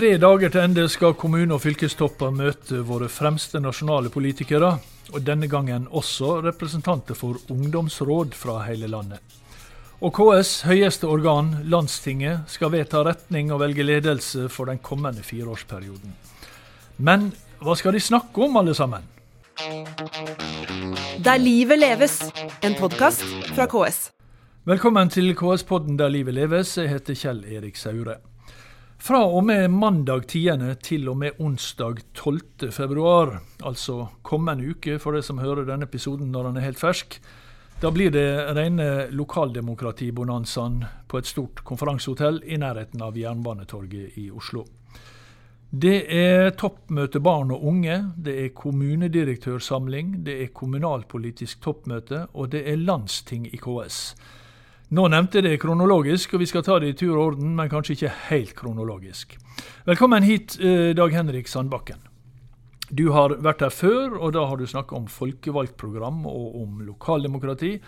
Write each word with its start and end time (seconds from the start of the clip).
tre 0.00 0.14
dager 0.16 0.48
til 0.48 0.62
ende 0.62 0.86
skal 0.88 1.12
kommune- 1.12 1.52
og 1.52 1.60
fylkestopper 1.60 2.30
møte 2.32 2.78
våre 2.88 3.08
fremste 3.12 3.60
nasjonale 3.60 4.08
politikere, 4.08 4.70
og 5.12 5.24
denne 5.26 5.44
gangen 5.50 5.88
også 5.90 6.38
representanter 6.46 7.18
for 7.18 7.36
ungdomsråd 7.52 8.32
fra 8.32 8.62
hele 8.64 8.88
landet. 8.88 9.20
Og 10.00 10.14
KS' 10.16 10.64
høyeste 10.64 11.04
organ, 11.04 11.50
Landstinget, 11.68 12.48
skal 12.48 12.72
vedta 12.72 13.02
retning 13.04 13.52
og 13.52 13.60
velge 13.60 13.84
ledelse 13.84 14.48
for 14.48 14.72
den 14.72 14.78
kommende 14.78 15.20
fireårsperioden. 15.20 16.16
Men 16.96 17.28
hva 17.60 17.76
skal 17.76 17.92
de 17.92 18.00
snakke 18.00 18.46
om, 18.46 18.56
alle 18.56 18.74
sammen? 18.74 19.04
Der 21.20 21.36
livet 21.36 21.78
leves, 21.78 22.22
en 22.64 22.78
podkast 22.80 23.26
fra 23.52 23.68
KS. 23.68 24.08
Velkommen 24.64 25.12
til 25.12 25.34
KS-podden 25.36 25.98
Der 25.98 26.08
livet 26.08 26.34
leves. 26.34 26.78
Jeg 26.78 26.88
heter 26.88 27.14
Kjell 27.14 27.44
Erik 27.44 27.76
Saure. 27.76 28.16
Fra 29.00 29.22
og 29.24 29.46
med 29.48 29.70
mandag 29.72 30.26
10. 30.28 30.74
til 30.84 31.08
og 31.08 31.16
med 31.16 31.38
onsdag 31.40 32.02
12. 32.12 32.68
februar, 32.68 33.38
altså 33.64 34.10
kommende 34.22 34.74
uke 34.74 34.98
for 35.00 35.16
de 35.16 35.22
som 35.24 35.38
hører 35.40 35.64
denne 35.64 35.86
episoden 35.88 36.28
når 36.28 36.50
den 36.50 36.58
er 36.60 36.66
helt 36.66 36.80
fersk, 36.82 37.16
da 37.80 37.88
blir 37.96 38.12
det 38.12 38.26
rene 38.52 39.06
lokaldemokratibonanzaen 39.16 40.82
på 41.08 41.16
et 41.16 41.30
stort 41.30 41.62
konferansehotell 41.64 42.42
i 42.44 42.58
nærheten 42.60 43.00
av 43.00 43.16
Jernbanetorget 43.16 44.18
i 44.20 44.26
Oslo. 44.36 44.66
Det 45.70 46.02
er 46.12 46.52
toppmøte 46.60 47.22
barn 47.24 47.54
og 47.56 47.64
unge, 47.72 47.96
det 48.20 48.34
er 48.44 48.52
kommunedirektørsamling, 48.52 50.18
det 50.26 50.36
er 50.42 50.52
kommunalpolitisk 50.52 51.64
toppmøte, 51.64 52.26
og 52.34 52.52
det 52.52 52.66
er 52.68 52.84
landsting 52.84 53.48
i 53.48 53.56
KS. 53.56 54.12
Nå 54.90 55.04
nevnte 55.06 55.38
jeg 55.38 55.44
det 55.46 55.58
kronologisk, 55.62 56.32
og 56.34 56.40
vi 56.42 56.48
skal 56.50 56.64
ta 56.66 56.80
det 56.82 56.88
i 56.90 56.94
tur 56.98 57.12
og 57.12 57.20
orden, 57.28 57.52
men 57.54 57.68
kanskje 57.70 57.94
ikke 57.94 58.14
helt 58.26 58.56
kronologisk. 58.58 59.36
Velkommen 59.86 60.24
hit, 60.26 60.56
eh, 60.58 60.90
Dag 60.98 61.12
Henrik 61.14 61.46
Sandbakken. 61.46 62.00
Du 62.90 63.12
har 63.12 63.36
vært 63.38 63.60
her 63.60 63.70
før, 63.70 64.18
og 64.18 64.32
da 64.32 64.46
har 64.46 64.56
du 64.56 64.66
snakka 64.66 64.96
om 64.96 65.06
folkevalgtprogram 65.06 66.26
og 66.26 66.62
om 66.62 66.80
lokaldemokrati. 66.82 67.78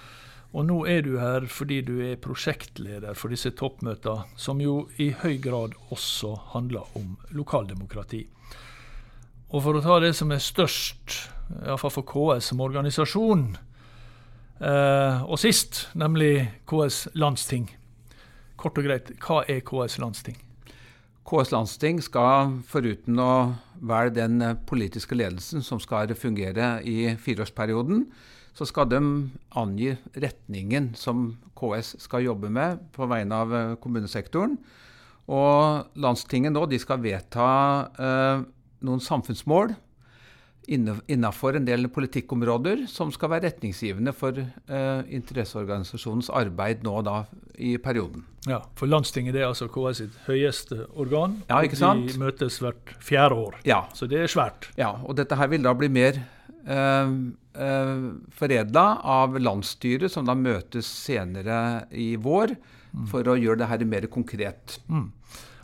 Og 0.55 0.67
nå 0.67 0.87
er 0.87 1.03
du 1.03 1.19
her 1.19 1.41
fordi 1.51 1.81
du 1.83 1.99
er 2.07 2.23
prosjektleder 2.23 3.17
for 3.17 3.35
disse 3.35 3.51
toppmøtene, 3.51 4.23
som 4.37 4.61
jo 4.61 4.89
i 4.99 5.11
høy 5.11 5.43
grad 5.43 5.75
også 5.91 6.39
handler 6.55 6.87
om 6.95 7.17
lokaldemokrati. 7.33 8.29
Og 9.51 9.61
for 9.61 9.75
å 9.75 9.83
ta 9.83 9.99
det 9.99 10.15
som 10.15 10.31
er 10.31 10.39
størst, 10.39 11.29
iallfall 11.67 11.91
for 11.91 12.07
KS 12.07 12.53
som 12.53 12.61
organisasjon, 12.61 13.57
og 14.63 15.39
sist, 15.43 15.89
nemlig 15.99 16.47
KS 16.71 17.09
landsting. 17.19 17.67
Kort 18.61 18.79
og 18.79 18.87
greit, 18.87 19.11
hva 19.19 19.41
er 19.51 19.63
KS 19.67 19.99
landsting? 19.99 20.37
KS 21.27 21.53
landsting 21.55 21.99
skal, 22.03 22.59
foruten 22.71 23.19
å 23.23 23.33
være 23.83 24.15
den 24.15 24.43
politiske 24.69 25.17
ledelsen 25.19 25.65
som 25.67 25.81
skal 25.83 26.13
fungere 26.19 26.77
i 26.87 27.15
fireårsperioden, 27.19 28.05
så 28.53 28.67
skal 28.69 28.89
de 28.91 29.01
angi 29.57 29.95
retningen 30.15 30.93
som 30.99 31.33
KS 31.59 31.97
skal 32.05 32.27
jobbe 32.27 32.51
med 32.53 32.83
på 32.95 33.09
vegne 33.11 33.39
av 33.45 33.55
kommunesektoren. 33.83 34.59
Og 35.33 35.97
landstinget 36.03 36.53
nå 36.53 36.67
de 36.69 36.81
skal 36.83 37.01
vedta 37.01 37.47
eh, 37.97 38.43
noen 38.83 39.03
samfunnsmål 39.03 39.73
innenfor 40.67 41.57
en 41.57 41.65
del 41.67 41.89
politikkområder 41.91 42.85
som 42.91 43.11
skal 43.15 43.33
være 43.35 43.49
retningsgivende 43.49 44.13
for 44.15 44.37
eh, 44.39 45.01
interesseorganisasjonens 45.11 46.31
arbeid 46.31 46.85
nå 46.87 47.01
da 47.07 47.23
i 47.59 47.75
perioden. 47.83 48.25
Ja, 48.49 48.61
For 48.79 48.91
landstinget 48.91 49.37
det 49.37 49.43
er 49.43 49.51
altså 49.51 49.69
KS 49.71 50.03
sitt 50.03 50.19
høyeste 50.27 50.87
organ. 50.99 51.41
Ja, 51.51 51.61
ikke 51.67 51.79
sant? 51.79 52.09
De 52.11 52.19
møtes 52.23 52.59
hvert 52.63 52.95
fjerde 53.03 53.39
år. 53.39 53.59
Ja. 53.69 53.85
Så 53.95 54.09
det 54.11 54.23
er 54.23 54.31
svært. 54.31 54.71
Ja, 54.79 54.95
og 55.03 55.19
dette 55.19 55.39
her 55.39 55.51
vil 55.53 55.67
da 55.67 55.75
bli 55.79 55.91
mer 55.93 56.19
eh, 56.19 57.17
eh, 57.67 58.07
foredla 58.39 58.87
av 59.03 59.39
landsstyret, 59.39 60.11
som 60.13 60.27
da 60.29 60.39
møtes 60.39 60.87
senere 60.87 61.89
i 61.91 62.15
vår, 62.17 62.55
mm. 62.93 63.11
for 63.11 63.31
å 63.31 63.39
gjøre 63.39 63.65
det 63.65 63.71
her 63.73 63.87
mer 63.89 64.09
konkret. 64.13 64.79
Mm. 64.87 65.11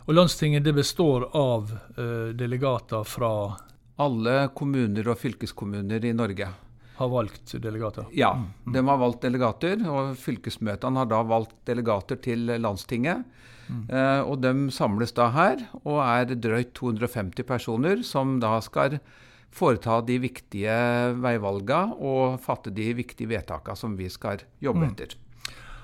Og 0.09 0.15
Landstinget 0.17 0.63
det 0.65 0.73
består 0.73 1.27
av 1.37 1.69
eh, 1.69 2.31
delegater 2.33 3.03
fra 3.05 3.33
alle 3.99 4.49
kommuner 4.55 5.11
og 5.11 5.19
fylkeskommuner 5.19 6.05
i 6.07 6.15
Norge. 6.15 6.47
Har 6.99 7.11
valgt 7.11 7.53
delegater? 7.63 8.09
Ja, 8.15 8.33
mm. 8.35 8.73
de 8.73 8.83
har 8.87 8.99
valgt 8.99 9.21
delegater. 9.23 9.79
Og 9.87 10.17
fylkesmøtene 10.19 10.99
har 10.99 11.07
da 11.11 11.21
valgt 11.27 11.55
delegater 11.67 12.19
til 12.19 12.43
Landstinget. 12.59 13.23
Mm. 13.69 13.85
Eh, 13.87 14.21
og 14.25 14.41
de 14.43 14.53
samles 14.73 15.13
da 15.15 15.29
her, 15.31 15.63
og 15.83 16.01
er 16.03 16.35
drøyt 16.35 16.73
250 16.75 17.47
personer 17.47 18.03
som 18.03 18.39
da 18.41 18.57
skal 18.65 18.97
foreta 19.53 19.99
de 20.05 20.19
viktige 20.21 20.75
veivalgene 21.21 21.95
og 22.05 22.37
fatte 22.43 22.73
de 22.73 22.91
viktige 22.97 23.29
vedtakene 23.31 23.77
som 23.77 23.95
vi 23.97 24.09
skal 24.11 24.43
jobbe 24.61 24.83
mm. 24.83 24.91
etter. 24.91 25.15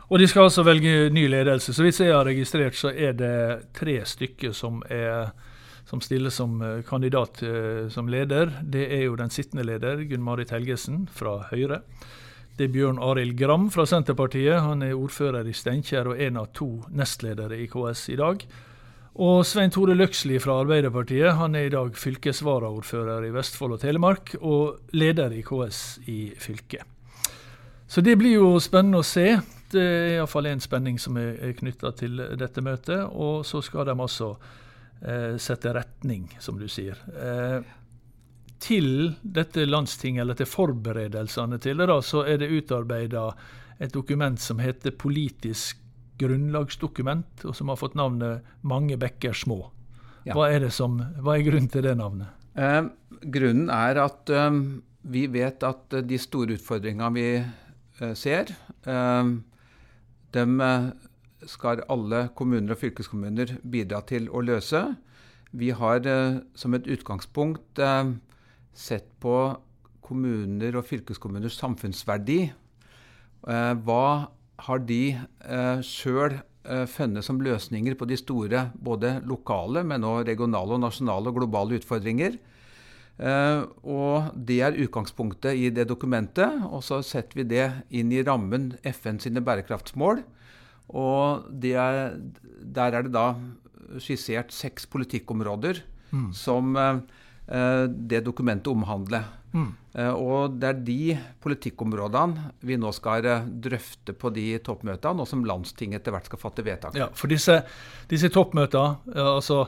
Og 0.06 0.22
de 0.22 0.28
skal 0.30 0.50
altså 0.50 0.66
velge 0.66 1.10
ny 1.14 1.26
ledelse. 1.32 1.74
Så 1.74 1.82
hvis 1.82 2.00
jeg 2.04 2.14
har 2.14 2.28
registrert, 2.28 2.76
så 2.78 2.92
er 2.92 3.16
det 3.18 3.36
tre 3.74 3.98
stykker 4.06 4.54
som 4.54 4.84
er 4.92 5.32
som 5.86 6.02
stiller 6.02 6.34
som 6.34 6.62
eh, 6.62 6.82
kandidat 6.88 7.42
eh, 7.44 7.88
som 7.90 8.10
leder, 8.10 8.52
det 8.64 8.88
er 8.94 9.06
jo 9.06 9.18
den 9.20 9.34
sittende 9.34 9.66
leder, 9.68 10.02
Gunn-Marit 10.10 10.54
Helgesen 10.56 11.06
fra 11.14 11.44
Høyre. 11.52 11.82
Det 12.56 12.70
er 12.70 12.72
Bjørn 12.72 13.02
Arild 13.04 13.36
Gram 13.38 13.68
fra 13.72 13.84
Senterpartiet. 13.86 14.62
Han 14.64 14.82
er 14.86 14.96
ordfører 14.96 15.48
i 15.48 15.54
Steinkjer 15.54 16.08
og 16.08 16.22
en 16.24 16.40
av 16.40 16.54
to 16.56 16.70
nestledere 16.96 17.58
i 17.60 17.68
KS 17.68 18.08
i 18.14 18.16
dag. 18.22 18.46
Og 19.16 19.46
Svein 19.48 19.72
Tore 19.72 19.94
Løksli 19.96 20.40
fra 20.44 20.58
Arbeiderpartiet. 20.64 21.36
Han 21.36 21.56
er 21.56 21.68
i 21.68 21.74
dag 21.74 21.94
fylkesvaraordfører 22.00 23.28
i 23.28 23.34
Vestfold 23.36 23.76
og 23.76 23.84
Telemark, 23.84 24.34
og 24.40 24.96
leder 24.96 25.36
i 25.36 25.44
KS 25.44 25.82
i 26.12 26.20
fylket. 26.40 26.84
Så 27.88 28.02
det 28.04 28.18
blir 28.20 28.40
jo 28.40 28.56
spennende 28.64 29.04
å 29.04 29.08
se. 29.08 29.38
Det 29.72 29.84
er 29.84 30.18
iallfall 30.18 30.48
en 30.50 30.64
spenning 30.64 31.00
som 31.00 31.20
er, 31.20 31.54
knytta 31.60 31.92
til 32.00 32.24
dette 32.40 32.64
møtet. 32.64 33.04
Og 33.12 33.46
så 33.48 33.62
skal 33.64 33.88
de 33.88 33.96
altså 33.96 34.34
sette 35.42 35.74
retning, 35.76 36.30
som 36.40 36.58
du 36.58 36.66
sier. 36.72 36.98
Eh, 37.14 37.66
til 38.66 39.16
dette 39.22 39.66
landstinget, 39.68 40.24
eller 40.24 40.38
til 40.40 40.50
forberedelsene 40.50 41.60
til 41.62 41.82
det, 41.82 41.90
da, 41.92 42.00
så 42.02 42.24
er 42.26 42.40
det 42.42 42.52
utarbeida 42.54 43.28
et 43.84 43.94
dokument 43.94 44.40
som 44.40 44.62
heter 44.64 44.96
Politisk 44.96 45.82
grunnlagsdokument, 46.20 47.44
og 47.44 47.56
som 47.58 47.72
har 47.72 47.80
fått 47.80 47.98
navnet 48.00 48.46
Mange 48.64 48.98
bekker 48.98 49.36
små. 49.36 49.66
Hva, 50.26 50.48
er 50.50 50.70
som, 50.74 50.98
hva, 51.22 51.36
er 51.36 51.46
grunnen 51.46 51.70
til 51.70 51.86
det 51.86 51.94
navnet? 52.00 52.32
Eh, 52.58 52.88
grunnen 53.36 53.70
er 53.70 54.00
at 54.02 54.32
eh, 54.34 54.62
vi 55.12 55.26
vet 55.30 55.66
at 55.68 56.00
de 56.08 56.18
store 56.18 56.56
utfordringene 56.56 57.12
vi 57.14 57.28
eh, 57.36 58.16
ser, 58.18 58.50
eh, 58.90 59.34
de 60.36 60.46
skal 61.50 61.84
alle 61.92 62.28
kommuner 62.38 62.76
og 62.76 62.82
fylkeskommuner 62.82 63.58
bidra 63.62 64.02
til 64.08 64.30
å 64.30 64.42
løse. 64.46 64.82
Vi 65.56 65.72
har 65.72 66.04
eh, 66.10 66.42
som 66.58 66.76
et 66.76 66.88
utgangspunkt 66.92 67.80
eh, 67.80 68.16
sett 68.76 69.08
på 69.24 69.36
kommuner 70.06 70.76
og 70.76 70.88
fylkeskommuners 70.90 71.58
samfunnsverdi. 71.62 72.40
Eh, 73.48 73.74
hva 73.86 74.08
har 74.66 74.84
de 74.88 75.18
sjøl 75.84 76.38
funnet 76.88 77.26
som 77.28 77.42
løsninger 77.44 77.98
på 78.00 78.08
de 78.08 78.16
store, 78.18 78.62
både 78.82 79.18
lokale, 79.28 79.84
men 79.86 80.06
også 80.08 80.30
regionale, 80.30 80.78
og 80.78 80.80
nasjonale 80.82 81.30
og 81.30 81.42
globale 81.42 81.76
utfordringer? 81.76 82.38
Og 83.20 84.32
Det 84.48 84.62
er 84.64 84.80
utgangspunktet 84.80 85.60
i 85.60 85.68
det 85.76 85.90
dokumentet. 85.92 86.64
og 86.72 86.82
Så 86.88 87.02
setter 87.04 87.42
vi 87.42 87.44
det 87.52 87.68
inn 87.92 88.16
i 88.16 88.24
rammen 88.24 88.72
FN 88.88 89.20
sine 89.20 89.44
bærekraftsmål. 89.44 90.24
Og 90.94 91.48
er, 91.66 92.18
der 92.62 93.00
er 93.00 93.08
det 93.08 93.14
da 93.16 93.30
skissert 94.02 94.54
seks 94.54 94.86
politikkområder 94.92 95.82
mm. 96.12 96.30
som 96.36 96.76
eh, 96.78 97.86
det 97.88 98.26
dokumentet 98.26 98.72
omhandler. 98.74 99.26
Mm. 99.56 99.72
Eh, 99.96 100.12
og 100.12 100.58
det 100.60 100.68
er 100.68 100.84
de 100.84 101.00
politikkområdene 101.44 102.52
vi 102.68 102.76
nå 102.80 102.92
skal 102.96 103.28
eh, 103.30 103.48
drøfte 103.68 104.16
på 104.20 104.32
de 104.36 104.50
toppmøtene, 104.64 105.24
og 105.24 105.30
som 105.30 105.46
landstinget 105.48 106.02
etter 106.02 106.16
hvert 106.16 106.28
skal 106.30 106.42
fatte 106.42 106.66
vedtak 106.66 106.98
Ja, 107.00 107.10
for 107.16 107.32
disse, 107.32 107.62
disse 108.12 108.32
toppmøtene, 108.34 109.16
altså 109.16 109.62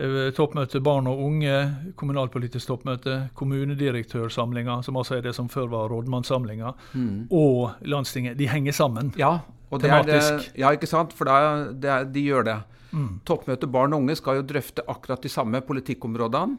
eh, 0.00 0.30
toppmøte 0.36 0.80
barn 0.84 1.10
og 1.10 1.20
unge, 1.26 1.54
kommunalpolitisk 2.00 2.72
toppmøte, 2.72 3.18
kommunedirektørsamlinga, 3.36 4.80
som 4.86 4.96
altså 5.00 5.18
er 5.18 5.28
det 5.28 5.36
som 5.36 5.52
før 5.52 5.68
var 5.74 5.92
rådmannssamlinga, 5.92 6.72
mm. 6.94 7.16
og 7.28 7.82
landstinget, 7.84 8.38
de 8.40 8.48
henger 8.48 8.80
sammen. 8.80 9.12
Ja, 9.20 9.40
og 9.70 9.80
det 9.80 9.88
tematisk. 9.90 10.50
Det, 10.50 10.60
ja, 10.62 10.72
ikke 10.74 10.90
sant? 10.90 11.14
For 11.16 11.30
da, 11.30 11.70
det 11.70 11.98
de 12.14 12.26
gjør 12.26 12.46
det. 12.48 12.58
Mm. 12.90 13.20
Toppmøtet 13.26 13.70
barn 13.70 13.94
og 13.94 14.02
unge 14.02 14.16
skal 14.18 14.40
jo 14.40 14.46
drøfte 14.50 14.84
akkurat 14.90 15.22
de 15.22 15.30
samme 15.30 15.60
politikkområdene 15.62 16.58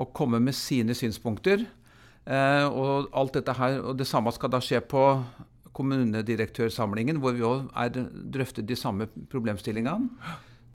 og 0.00 0.12
komme 0.16 0.40
med 0.42 0.56
sine 0.56 0.96
synspunkter. 0.96 1.62
Eh, 2.26 2.66
og 2.66 3.10
alt 3.16 3.38
dette 3.38 3.54
her, 3.56 3.78
og 3.84 3.98
det 3.98 4.08
samme 4.08 4.32
skal 4.34 4.52
da 4.52 4.60
skje 4.64 4.82
på 4.82 5.04
kommunedirektørsamlingen, 5.76 7.20
hvor 7.22 7.36
vi 7.36 7.46
òg 7.46 7.70
drøfter 8.34 8.66
de 8.66 8.76
samme 8.76 9.06
problemstillingene. 9.30 10.10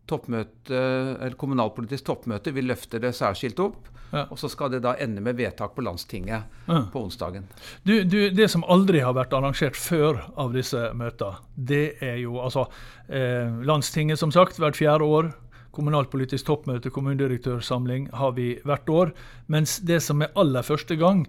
toppmøte, 0.06 0.78
eller 1.18 1.33
kommunalpolitisk 1.33 2.06
toppmøte 2.06 2.54
vil 2.54 2.68
løfte 2.69 3.00
det 3.01 3.16
særskilt 3.18 3.60
opp. 3.60 3.88
Ja. 4.15 4.25
Og 4.31 4.39
så 4.39 4.50
skal 4.50 4.71
det 4.71 4.81
da 4.85 4.94
ende 5.03 5.21
med 5.21 5.35
vedtak 5.38 5.75
på 5.75 5.83
landstinget 5.83 6.44
Ja. 6.69 6.81
på 6.94 7.03
onsdagen. 7.03 7.45
Du, 7.83 8.03
du, 8.03 8.29
det 8.31 8.50
som 8.51 8.63
aldri 8.71 9.01
har 9.03 9.13
vært 9.17 9.33
arrangert 9.35 9.75
før 9.75 10.21
av 10.39 10.53
disse 10.56 10.89
møtene, 10.95 11.41
det 11.56 11.97
er 12.01 12.17
jo 12.23 12.38
altså 12.41 12.65
eh, 13.09 13.51
Landstinget, 13.67 14.19
som 14.19 14.31
sagt, 14.31 14.57
hvert 14.62 14.77
fjerde 14.79 15.03
år. 15.06 15.33
Kommunalpolitisk 15.75 16.45
toppmøte, 16.47 16.89
kommunedirektørsamling 16.89 18.07
har 18.15 18.31
vi 18.38 18.53
hvert 18.63 18.89
år. 18.89 19.12
Mens 19.51 19.79
det 19.83 20.00
som 20.06 20.21
er 20.23 20.31
aller 20.39 20.63
første 20.63 20.95
gang, 20.95 21.25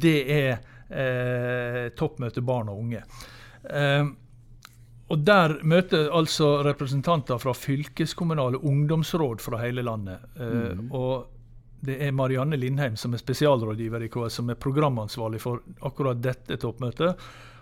det 0.00 0.16
er 0.32 0.54
eh, 0.88 1.90
toppmøte 1.98 2.40
barn 2.42 2.70
og 2.72 2.80
unge. 2.86 3.02
Eh, 3.68 4.08
og 5.10 5.24
Der 5.26 5.56
møter 5.66 6.08
altså 6.14 6.62
representanter 6.62 7.38
fra 7.42 7.52
fylkeskommunale 7.52 8.60
ungdomsråd 8.62 9.40
fra 9.42 9.58
hele 9.58 9.82
landet. 9.82 10.22
Eh, 10.38 10.78
Og 10.94 11.26
det 11.84 11.96
er 12.04 12.12
Marianne 12.12 12.58
Lindheim 12.60 12.96
som 13.00 13.14
er 13.14 13.22
spesialrådgiver 13.22 14.04
i 14.04 14.10
KS, 14.12 14.40
som 14.40 14.50
er 14.52 14.58
programansvarlig 14.60 15.40
for 15.42 15.62
akkurat 15.86 16.20
dette 16.22 16.58
toppmøtet. 16.60 17.16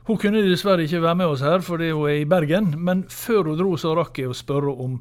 Hun 0.09 0.19
kunne 0.19 0.43
dessverre 0.43 0.87
ikke 0.87 1.03
være 1.05 1.21
med 1.21 1.35
oss 1.35 1.45
her 1.45 1.63
fordi 1.65 1.91
hun 1.93 2.09
er 2.09 2.23
i 2.23 2.29
Bergen, 2.29 2.73
men 2.81 3.05
før 3.13 3.51
hun 3.53 3.59
dro, 3.61 3.77
så 3.77 3.95
rakk 3.99 4.23
jeg 4.23 4.33
å 4.33 4.37
spørre 4.37 4.73
om 4.73 4.99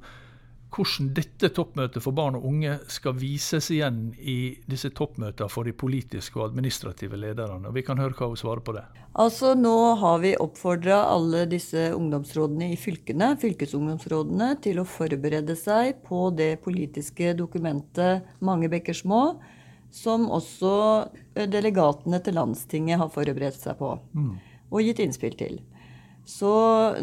hvordan 0.77 1.09
dette 1.17 1.49
toppmøtet 1.55 2.03
for 2.03 2.15
barn 2.15 2.37
og 2.37 2.45
unge 2.47 2.77
skal 2.91 3.15
vises 3.17 3.71
igjen 3.73 4.11
i 4.17 4.55
disse 4.69 4.91
toppmøtene 4.95 5.49
for 5.51 5.67
de 5.67 5.73
politiske 5.73 6.37
og 6.39 6.51
administrative 6.51 7.17
lederne. 7.19 7.67
Og 7.67 7.75
Vi 7.75 7.83
kan 7.87 7.97
høre 7.97 8.13
hva 8.17 8.29
hun 8.29 8.39
svarer 8.39 8.61
på 8.61 8.75
det. 8.77 8.85
Altså 9.17 9.55
Nå 9.57 9.75
har 9.97 10.19
vi 10.21 10.35
oppfordra 10.37 10.99
alle 11.09 11.45
disse 11.49 11.89
ungdomsrådene 11.95 12.71
i 12.73 12.77
fylkene, 12.77 13.33
fylkesungdomsrådene 13.41 14.51
til 14.61 14.81
å 14.81 14.87
forberede 14.87 15.57
seg 15.57 16.03
på 16.05 16.27
det 16.37 16.59
politiske 16.65 17.33
dokumentet 17.37 18.27
Mange 18.45 18.69
bekker 18.69 18.93
små, 18.93 19.39
som 19.93 20.27
også 20.29 20.75
eh, 21.33 21.47
delegatene 21.49 22.19
til 22.21 22.37
landstinget 22.37 23.01
har 23.01 23.09
forberedt 23.13 23.57
seg 23.57 23.79
på 23.79 23.95
og 24.67 24.83
gitt 24.83 24.99
innspill 24.99 25.35
til. 25.39 25.59
Så 26.27 26.51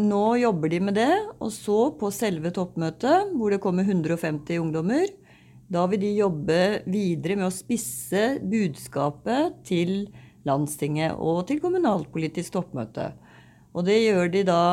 nå 0.05 0.25
jobber 0.37 0.69
de 0.69 0.81
med 0.85 0.99
det. 0.99 1.13
Og 1.41 1.53
så 1.55 1.79
på 1.99 2.11
selve 2.13 2.53
toppmøtet, 2.55 3.33
hvor 3.33 3.55
det 3.55 3.63
kommer 3.65 3.87
150 3.89 4.61
ungdommer, 4.61 5.09
da 5.73 5.87
vil 5.89 6.03
de 6.03 6.13
jobbe 6.19 6.59
videre 6.85 7.39
med 7.41 7.49
å 7.49 7.55
spisse 7.55 8.37
budskapet 8.45 9.63
til 9.65 10.11
landstinget 10.45 11.17
og 11.17 11.47
til 11.49 11.63
kommunalpolitisk 11.63 12.59
toppmøte. 12.59 13.15
Og 13.73 13.87
det 13.89 13.97
gjør 14.03 14.29
de 14.35 14.43
da 14.47 14.65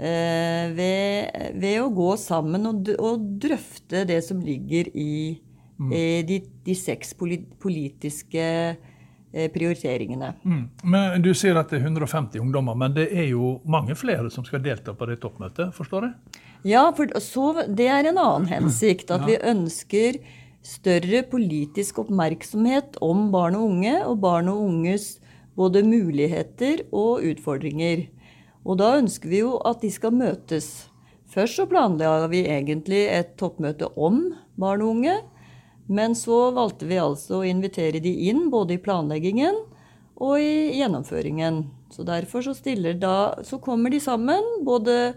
eh, 0.00 0.72
ved, 0.74 1.36
ved 1.60 1.82
å 1.82 1.92
gå 1.92 2.08
sammen 2.18 2.64
og, 2.70 2.88
og 2.96 3.28
drøfte 3.44 4.06
det 4.08 4.22
som 4.24 4.40
ligger 4.42 4.88
i 4.96 5.36
eh, 5.92 6.24
de, 6.24 6.40
de 6.64 6.78
seks 6.78 7.12
politiske 7.20 8.48
prioriteringene. 9.54 10.32
Mm. 10.44 10.62
Men 10.82 11.24
Du 11.24 11.32
sier 11.34 11.58
at 11.58 11.72
det 11.72 11.80
er 11.80 11.88
150 11.88 12.40
ungdommer, 12.40 12.76
men 12.78 12.94
det 12.96 13.08
er 13.12 13.28
jo 13.32 13.58
mange 13.64 13.96
flere 13.98 14.30
som 14.30 14.46
skal 14.46 14.62
delta 14.62 14.94
på 14.94 15.08
det 15.10 15.18
toppmøtet, 15.24 15.74
forstår 15.74 16.08
jeg? 16.08 16.40
Ja, 16.64 16.86
for 16.96 17.10
så, 17.20 17.66
det 17.68 17.90
er 17.92 18.08
en 18.08 18.18
annen 18.20 18.48
hensikt. 18.48 19.10
At 19.12 19.26
vi 19.28 19.36
ønsker 19.36 20.20
større 20.64 21.20
politisk 21.28 22.00
oppmerksomhet 22.04 22.96
om 23.04 23.28
barn 23.34 23.58
og 23.58 23.68
unge, 23.68 23.98
og 24.06 24.22
barn 24.22 24.48
og 24.48 24.62
unges 24.64 25.18
både 25.58 25.84
muligheter 25.86 26.86
og 26.90 27.26
utfordringer. 27.28 28.06
Og 28.64 28.80
da 28.80 28.94
ønsker 28.98 29.28
vi 29.28 29.42
jo 29.42 29.58
at 29.68 29.84
de 29.84 29.90
skal 29.92 30.14
møtes. 30.16 30.88
Først 31.34 31.58
så 31.58 31.66
planla 31.68 32.26
vi 32.32 32.44
egentlig 32.46 33.04
et 33.10 33.34
toppmøte 33.40 33.90
om 33.98 34.30
barn 34.60 34.84
og 34.84 34.96
unge. 34.96 35.18
Men 35.86 36.14
så 36.16 36.48
valgte 36.56 36.88
vi 36.88 36.98
altså 37.00 37.40
å 37.40 37.46
invitere 37.46 38.00
de 38.00 38.12
inn 38.30 38.48
både 38.52 38.76
i 38.76 38.82
planleggingen 38.82 39.56
og 40.14 40.40
i 40.40 40.78
gjennomføringen. 40.78 41.64
Så 41.92 42.06
derfor 42.06 42.44
så 42.46 42.54
stiller 42.56 42.94
da 42.98 43.42
Så 43.44 43.58
kommer 43.58 43.90
de 43.90 44.00
sammen. 44.00 44.64
både 44.64 45.14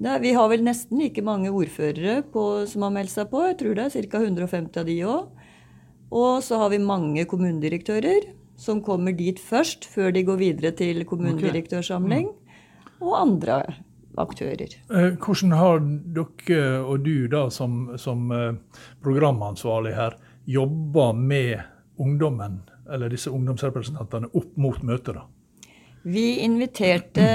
er, 0.00 0.20
Vi 0.20 0.32
har 0.32 0.48
vel 0.48 0.62
nesten 0.62 0.98
like 0.98 1.22
mange 1.22 1.50
ordførere 1.50 2.22
på, 2.22 2.66
som 2.66 2.82
har 2.82 2.90
meldt 2.90 3.10
seg 3.10 3.30
på. 3.30 3.44
Jeg 3.46 3.58
tror 3.58 3.74
det 3.74 3.84
er 3.84 4.08
ca. 4.10 4.18
150 4.18 4.80
av 4.80 4.86
de 4.86 4.98
òg. 5.04 5.28
Og 6.10 6.42
så 6.42 6.58
har 6.58 6.70
vi 6.70 6.78
mange 6.78 7.24
kommunedirektører 7.24 8.32
som 8.56 8.80
kommer 8.80 9.12
dit 9.12 9.38
først, 9.38 9.84
før 9.84 10.12
de 10.12 10.22
går 10.22 10.38
videre 10.40 10.72
til 10.72 11.04
kommunedirektørsamling. 11.04 12.30
Og 13.02 13.12
andre 13.18 13.74
aktører. 14.20 14.76
Eh, 14.90 15.14
Hvordan 15.20 15.54
har 15.56 15.80
dere 16.16 16.60
og 16.82 17.04
du 17.04 17.28
da 17.32 17.46
som, 17.52 17.96
som 18.00 18.30
eh, 18.32 18.52
programansvarlig 19.04 19.94
her 19.96 20.18
jobba 20.46 21.12
med 21.12 21.60
ungdommen, 21.98 22.60
eller 22.92 23.10
disse 23.10 23.32
ungdomsrepresentantene, 23.32 24.30
opp 24.34 24.56
mot 24.60 24.82
møtet? 24.86 25.16
da? 25.16 25.26
Vi 26.06 26.38
inviterte 26.44 27.28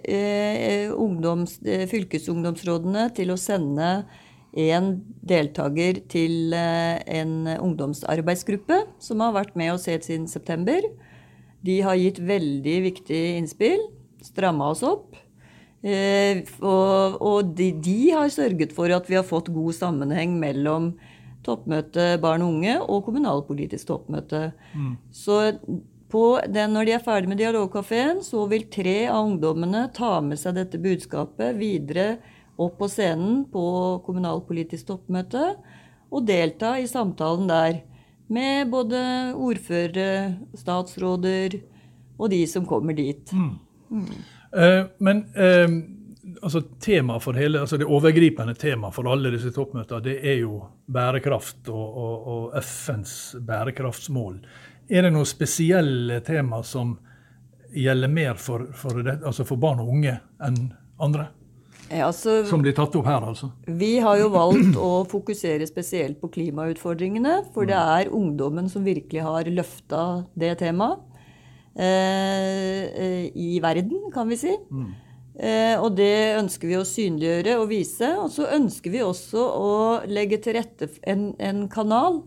eh, 0.00 0.88
ungdoms, 0.88 1.58
eh, 1.60 1.84
fylkesungdomsrådene 1.90 3.10
til 3.16 3.34
å 3.34 3.36
sende 3.36 4.06
en 4.54 4.94
deltaker 5.26 5.98
til 6.08 6.54
eh, 6.56 7.02
en 7.18 7.50
ungdomsarbeidsgruppe 7.52 8.78
som 9.02 9.20
har 9.20 9.34
vært 9.36 9.58
med 9.60 9.74
oss 9.74 9.84
helt 9.90 10.06
siden 10.08 10.24
september. 10.30 10.80
De 11.64 11.82
har 11.84 12.00
gitt 12.00 12.22
veldig 12.24 12.78
viktige 12.86 13.36
innspill, 13.42 13.84
stramma 14.24 14.70
oss 14.72 14.84
opp. 14.86 15.18
Eh, 15.84 16.40
og 16.64 17.18
og 17.20 17.50
de, 17.58 17.70
de 17.84 17.98
har 18.14 18.30
sørget 18.32 18.72
for 18.72 18.88
at 18.94 19.08
vi 19.10 19.18
har 19.18 19.26
fått 19.28 19.52
god 19.52 19.76
sammenheng 19.76 20.38
mellom 20.40 20.94
toppmøte 21.44 22.14
barn 22.22 22.40
og 22.40 22.54
unge 22.54 22.78
og 22.80 23.02
kommunalpolitisk 23.04 23.90
toppmøte. 23.90 24.46
Så 25.12 25.52
på 26.08 26.22
den, 26.48 26.72
når 26.72 26.86
de 26.86 26.92
er 26.94 27.02
ferdig 27.04 27.28
med 27.28 27.40
Dialogkafeen, 27.42 28.22
så 28.24 28.46
vil 28.48 28.64
tre 28.72 29.08
av 29.10 29.26
ungdommene 29.26 29.88
ta 29.92 30.20
med 30.24 30.38
seg 30.40 30.54
dette 30.56 30.78
budskapet 30.80 31.56
videre 31.58 32.14
opp 32.56 32.78
på 32.78 32.88
scenen 32.88 33.42
på 33.50 33.64
kommunalpolitisk 34.06 34.86
toppmøte 34.92 35.56
og 36.14 36.24
delta 36.28 36.76
i 36.78 36.86
samtalen 36.86 37.50
der 37.50 37.80
med 38.30 38.70
både 38.70 39.00
ordførere, 39.34 40.36
statsråder 40.56 41.58
og 42.16 42.30
de 42.30 42.44
som 42.46 42.64
kommer 42.64 42.94
dit. 42.96 43.34
Eh, 43.34 44.14
men 44.98 45.24
eh, 45.34 45.68
altså, 46.42 46.60
tema 46.80 47.20
for 47.20 47.38
hele, 47.38 47.60
altså 47.60 47.78
det 47.80 47.88
overgripende 47.90 48.54
temaet 48.58 48.94
for 48.94 49.08
alle 49.10 49.32
disse 49.34 49.52
toppmøtene, 49.54 50.02
det 50.04 50.18
er 50.22 50.38
jo 50.42 50.60
bærekraft 50.86 51.70
og, 51.72 51.98
og, 52.04 52.28
og 52.34 52.58
FNs 52.62 53.16
bærekraftsmål. 53.44 54.38
Er 54.88 55.06
det 55.06 55.14
noen 55.14 55.28
spesielle 55.28 56.20
tema 56.24 56.60
som 56.66 56.96
gjelder 57.74 58.12
mer 58.12 58.36
for, 58.38 58.68
for, 58.76 59.02
det, 59.02 59.18
altså 59.24 59.46
for 59.48 59.60
barn 59.60 59.80
og 59.82 59.94
unge 59.96 60.18
enn 60.44 60.60
andre? 61.02 61.30
Ja, 61.90 62.06
altså, 62.08 62.42
Som 62.48 62.62
blir 62.64 62.72
tatt 62.76 62.94
opp 62.96 63.06
her, 63.06 63.24
altså? 63.28 63.50
Vi 63.66 63.98
har 64.00 64.16
jo 64.16 64.30
valgt 64.32 64.76
å 64.80 65.04
fokusere 65.08 65.66
spesielt 65.68 66.20
på 66.20 66.30
klimautfordringene, 66.32 67.42
for 67.54 67.68
det 67.68 67.76
er 67.76 68.12
ungdommen 68.14 68.70
som 68.72 68.86
virkelig 68.86 69.24
har 69.24 69.50
løfta 69.52 70.04
det 70.38 70.54
temaet 70.62 71.00
eh, 71.00 71.02
eh, 71.02 71.13
i 71.74 73.56
verden, 73.62 74.10
kan 74.14 74.28
vi 74.30 74.36
si. 74.38 74.52
Eh, 75.34 75.74
og 75.82 75.96
det 75.98 76.38
ønsker 76.38 76.70
vi 76.70 76.76
å 76.78 76.86
synliggjøre 76.86 77.56
og 77.58 77.70
vise. 77.72 78.12
Og 78.22 78.30
så 78.34 78.46
ønsker 78.54 78.94
vi 78.94 79.02
også 79.02 79.42
å 79.42 79.72
legge 80.06 80.38
til 80.42 80.58
rette 80.58 80.90
en, 81.02 81.32
en 81.42 81.66
kanal 81.72 82.22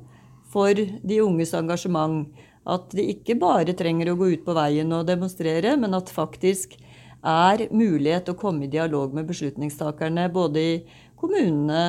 for 0.51 0.75
de 0.75 1.21
unges 1.23 1.55
engasjement. 1.57 2.27
At 2.67 2.91
de 2.91 3.05
ikke 3.13 3.37
bare 3.39 3.75
trenger 3.79 4.11
å 4.11 4.17
gå 4.19 4.33
ut 4.33 4.43
på 4.43 4.55
veien 4.57 4.91
og 4.91 5.07
demonstrere, 5.07 5.77
men 5.79 5.95
at 5.95 6.11
faktisk 6.11 6.75
er 7.27 7.63
mulighet 7.71 8.27
til 8.27 8.35
å 8.35 8.39
komme 8.39 8.67
i 8.67 8.71
dialog 8.71 9.15
med 9.15 9.27
beslutningstakerne 9.29 10.27
både 10.31 10.59
i 10.59 10.75
kommunene 11.17 11.85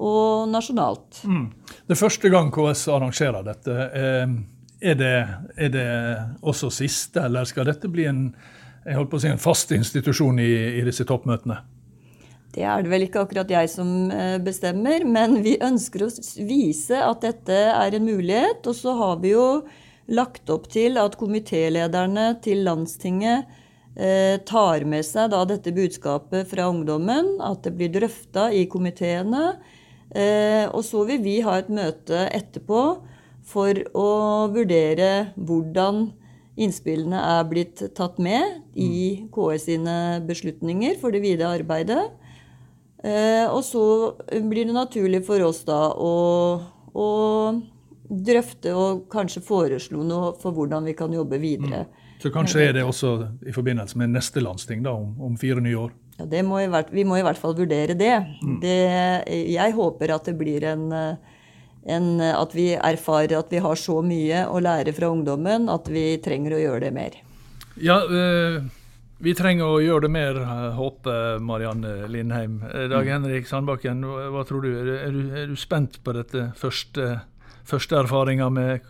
og 0.00 0.46
nasjonalt. 0.48 1.24
Det 1.84 1.96
er 1.96 1.98
første 1.98 2.30
gang 2.32 2.48
KS 2.54 2.86
arrangerer 2.94 3.44
dette. 3.44 3.74
Er 4.80 4.96
det, 4.96 5.14
er 5.60 5.72
det 5.74 5.88
også 6.40 6.70
siste, 6.72 7.20
eller 7.26 7.44
skal 7.48 7.68
dette 7.68 7.88
bli 7.92 8.06
en, 8.08 8.22
si, 8.84 9.28
en 9.28 9.42
fast 9.42 9.72
institusjon 9.76 10.40
i, 10.40 10.50
i 10.80 10.84
disse 10.86 11.04
toppmøtene? 11.08 11.58
Det 12.50 12.64
er 12.66 12.82
det 12.82 12.90
vel 12.90 13.04
ikke 13.04 13.22
akkurat 13.22 13.52
jeg 13.52 13.68
som 13.70 14.10
eh, 14.10 14.38
bestemmer, 14.42 15.04
men 15.06 15.38
vi 15.44 15.54
ønsker 15.62 16.06
å 16.06 16.10
vise 16.48 16.98
at 16.98 17.22
dette 17.22 17.58
er 17.70 17.94
en 17.94 18.08
mulighet. 18.08 18.64
Og 18.66 18.74
så 18.74 18.96
har 18.98 19.20
vi 19.22 19.34
jo 19.36 19.44
lagt 20.10 20.50
opp 20.50 20.66
til 20.72 20.98
at 20.98 21.14
komitélederne 21.20 22.32
til 22.42 22.64
landstinget 22.66 23.46
eh, 23.94 24.40
tar 24.48 24.86
med 24.88 25.06
seg 25.06 25.30
da 25.30 25.44
dette 25.46 25.74
budskapet 25.76 26.48
fra 26.50 26.66
ungdommen, 26.72 27.36
at 27.44 27.62
det 27.68 27.76
blir 27.78 27.92
drøfta 28.00 28.48
i 28.50 28.64
komiteene. 28.72 29.52
Eh, 30.10 30.66
og 30.66 30.82
så 30.88 31.04
vil 31.06 31.22
vi 31.22 31.38
ha 31.46 31.60
et 31.60 31.70
møte 31.70 32.26
etterpå 32.34 32.82
for 33.50 33.82
å 33.98 34.08
vurdere 34.54 35.10
hvordan 35.36 36.06
innspillene 36.60 37.20
er 37.38 37.46
blitt 37.48 37.82
tatt 37.96 38.18
med 38.22 38.76
i 38.78 39.26
KS 39.32 39.68
sine 39.68 39.96
beslutninger 40.28 40.98
for 41.00 41.14
det 41.14 41.22
videre 41.24 41.54
arbeidet. 41.60 42.02
Eh, 43.00 43.46
og 43.48 43.62
så 43.64 43.84
blir 44.28 44.68
det 44.68 44.76
naturlig 44.76 45.22
for 45.24 45.40
oss 45.46 45.62
da 45.68 45.86
å, 45.96 46.12
å 46.92 47.08
drøfte 48.10 48.74
og 48.76 49.06
kanskje 49.12 49.42
foreslå 49.46 50.04
noe 50.04 50.34
for 50.40 50.56
hvordan 50.56 50.88
vi 50.90 50.96
kan 50.98 51.12
jobbe 51.14 51.40
videre. 51.40 51.86
Så 52.20 52.28
kanskje 52.34 52.66
er 52.66 52.74
det 52.76 52.84
også 52.84 53.14
i 53.48 53.54
forbindelse 53.56 53.96
med 53.96 54.12
neste 54.12 54.42
landsting 54.44 54.82
da, 54.84 54.92
om, 54.92 55.14
om 55.24 55.38
fire 55.40 55.62
nye 55.64 55.78
år? 55.86 55.94
Ja, 56.18 56.26
det 56.28 56.42
må 56.44 56.58
hvert, 56.60 56.90
Vi 56.92 57.06
må 57.08 57.16
i 57.16 57.24
hvert 57.24 57.40
fall 57.40 57.54
vurdere 57.56 57.96
det. 57.96 58.16
det 58.60 58.80
jeg 59.54 59.72
håper 59.72 60.12
at 60.12 60.28
det 60.28 60.36
blir 60.36 60.66
en, 60.68 60.90
en, 61.86 62.20
At 62.20 62.54
vi 62.54 62.72
erfarer 62.74 63.38
at 63.38 63.52
vi 63.52 63.62
har 63.64 63.78
så 63.78 64.00
mye 64.04 64.44
å 64.48 64.60
lære 64.60 64.92
fra 64.92 65.08
ungdommen 65.08 65.68
at 65.72 65.88
vi 65.88 66.18
trenger 66.22 66.56
å 66.56 66.60
gjøre 66.60 66.84
det 66.88 66.92
mer. 66.92 67.16
Ja, 67.80 68.02
øh, 68.04 68.60
vi 69.20 69.34
trenger 69.36 69.68
å 69.68 69.80
gjøre 69.84 70.06
det 70.06 70.12
mer, 70.14 70.38
håper 70.78 71.42
Marianne 71.44 72.06
Lindheim. 72.08 72.62
Dag 72.88 73.08
Henrik 73.08 73.48
Sandbakken, 73.48 74.00
hva 74.00 74.44
tror 74.48 74.64
du? 74.64 74.70
Er, 74.72 75.10
du? 75.12 75.20
er 75.36 75.50
du 75.50 75.58
spent 75.60 75.98
på 76.04 76.14
dette 76.16 76.46
første, 76.56 77.18
første 77.68 77.98
erfaringa 78.00 78.48
med, 78.48 78.88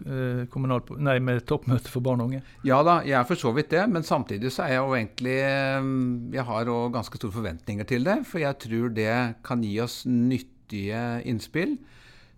nei, 1.02 1.16
med 1.18 1.42
toppmøte 1.50 1.90
for 1.90 2.06
barn 2.06 2.22
og 2.22 2.30
unge? 2.30 2.44
Ja 2.62 2.78
da, 2.86 3.00
jeg 3.02 3.18
er 3.18 3.26
for 3.26 3.42
så 3.42 3.50
vidt 3.56 3.72
det. 3.74 3.82
Men 3.90 4.06
samtidig 4.06 4.54
så 4.54 4.68
er 4.68 4.76
jeg 4.76 4.84
jo 4.84 4.96
egentlig 5.00 5.36
Jeg 6.38 6.46
har 6.52 6.74
òg 6.76 6.94
ganske 6.94 7.18
store 7.18 7.34
forventninger 7.40 7.90
til 7.90 8.06
det. 8.06 8.20
For 8.30 8.38
jeg 8.44 8.62
tror 8.62 8.94
det 8.94 9.16
kan 9.46 9.66
gi 9.66 9.74
oss 9.82 10.04
nyttige 10.06 11.02
innspill. 11.26 11.74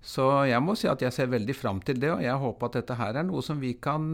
Så 0.02 0.26
jeg 0.50 0.59
må 0.64 0.75
si 0.78 0.88
at 0.90 1.02
jeg 1.04 1.14
ser 1.14 1.30
veldig 1.30 1.54
fram 1.54 1.78
til 1.87 2.00
det, 2.02 2.11
og 2.11 2.23
jeg 2.25 2.42
håper 2.42 2.68
at 2.68 2.78
dette 2.80 2.99
her 2.99 3.21
er 3.21 3.26
noe 3.26 3.42
som 3.47 3.61
vi 3.62 3.76
kan 3.78 4.11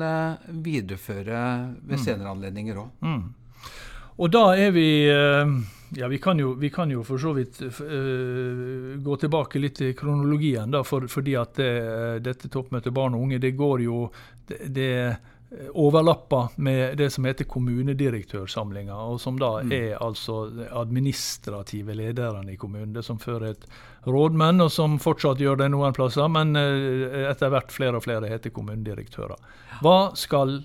videreføre 0.52 1.40
ved 1.88 2.02
senere 2.02 2.35
anledninger 2.35 2.76
òg. 2.83 2.90
Mm. 3.00 3.23
Og 4.18 4.33
da 4.35 4.45
er 4.59 4.73
vi 4.75 4.88
Ja, 5.97 6.04
vi 6.12 6.18
kan 6.21 6.37
jo, 6.37 6.50
vi 6.61 6.68
kan 6.68 6.90
jo 6.92 7.00
for 7.00 7.16
så 7.16 7.30
vidt 7.33 7.62
uh, 7.64 8.99
gå 9.00 9.16
tilbake 9.23 9.61
litt 9.62 9.78
til 9.80 9.95
kronologien, 9.97 10.68
da, 10.68 10.83
for, 10.85 11.07
fordi 11.09 11.33
at 11.40 11.57
det, 11.57 11.71
dette 12.26 12.50
toppmøtet 12.52 12.92
barn 12.92 13.16
og 13.16 13.25
unge, 13.25 13.38
det 13.40 13.54
går 13.57 13.87
jo 13.87 14.02
det, 14.50 14.59
det 14.68 14.90
overlapper 15.73 16.49
med 16.61 16.99
det 17.00 17.09
som 17.11 17.25
heter 17.25 17.47
kommunedirektørsamlinga, 17.49 18.95
og 18.95 19.21
som 19.21 19.38
da 19.40 19.62
mm. 19.64 19.73
er 19.73 19.95
altså 20.05 20.43
administrative 20.76 21.97
lederne 21.97 22.52
i 22.52 22.59
kommunen. 22.61 22.93
Det 22.93 23.05
som 23.07 23.21
før 23.23 23.47
het 23.49 23.64
rådmenn, 24.05 24.61
og 24.61 24.73
som 24.73 24.99
fortsatt 25.00 25.40
gjør 25.40 25.62
det 25.62 25.71
noen 25.73 25.97
plasser, 25.97 26.28
men 26.33 26.52
uh, 26.59 27.31
etter 27.31 27.52
hvert 27.55 27.73
flere 27.73 27.97
og 27.97 28.05
flere 28.05 28.28
heter 28.28 28.52
kommunedirektører. 28.52 29.40
Hva 29.81 29.99
skal 30.19 30.61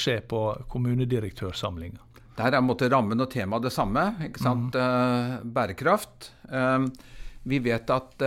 skje 0.00 0.16
på 0.24 0.40
kommunedirektørsamlinga? 0.72 2.00
Der 2.38 2.56
er 2.56 2.64
måtte 2.64 2.88
rammen 2.90 3.20
og 3.20 3.28
temaet 3.30 3.68
det 3.68 3.74
samme. 3.74 4.08
ikke 4.24 4.40
sant? 4.42 4.74
Mm. 4.74 5.52
Bærekraft. 5.54 6.32
Vi 7.44 7.60
vet 7.62 7.92
at 7.94 8.24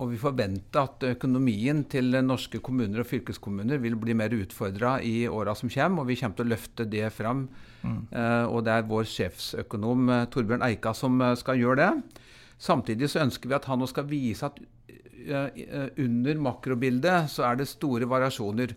og 0.00 0.08
vi 0.12 0.18
forventer 0.20 0.80
at 0.80 1.04
økonomien 1.10 1.82
til 1.92 2.16
norske 2.24 2.62
kommuner 2.64 3.02
og 3.02 3.08
fylkeskommuner 3.10 3.80
vil 3.82 3.98
bli 4.00 4.16
mer 4.16 4.32
utfordra 4.32 4.94
i 5.04 5.28
åra 5.28 5.54
som 5.58 5.68
kommer, 5.72 6.02
og 6.02 6.08
vi 6.08 6.16
kommer 6.16 6.38
til 6.38 6.48
å 6.48 6.52
løfte 6.54 6.86
det 6.88 7.10
fram. 7.12 7.48
Mm. 7.80 8.00
og 8.52 8.58
det 8.66 8.72
er 8.74 8.88
vår 8.88 9.06
sjefsøkonom 9.08 10.10
Torbjørn 10.28 10.64
Eika 10.66 10.92
som 10.92 11.14
skal 11.40 11.60
gjøre 11.62 11.78
det. 11.80 12.18
Samtidig 12.60 13.08
så 13.08 13.22
ønsker 13.22 13.48
vi 13.48 13.56
at 13.56 13.68
han 13.70 13.80
nå 13.80 13.88
skal 13.88 14.08
vise 14.08 14.50
at 14.50 14.58
under 16.00 16.42
makrobildet 16.44 17.30
så 17.32 17.46
er 17.48 17.60
det 17.60 17.68
store 17.70 18.08
variasjoner. 18.08 18.74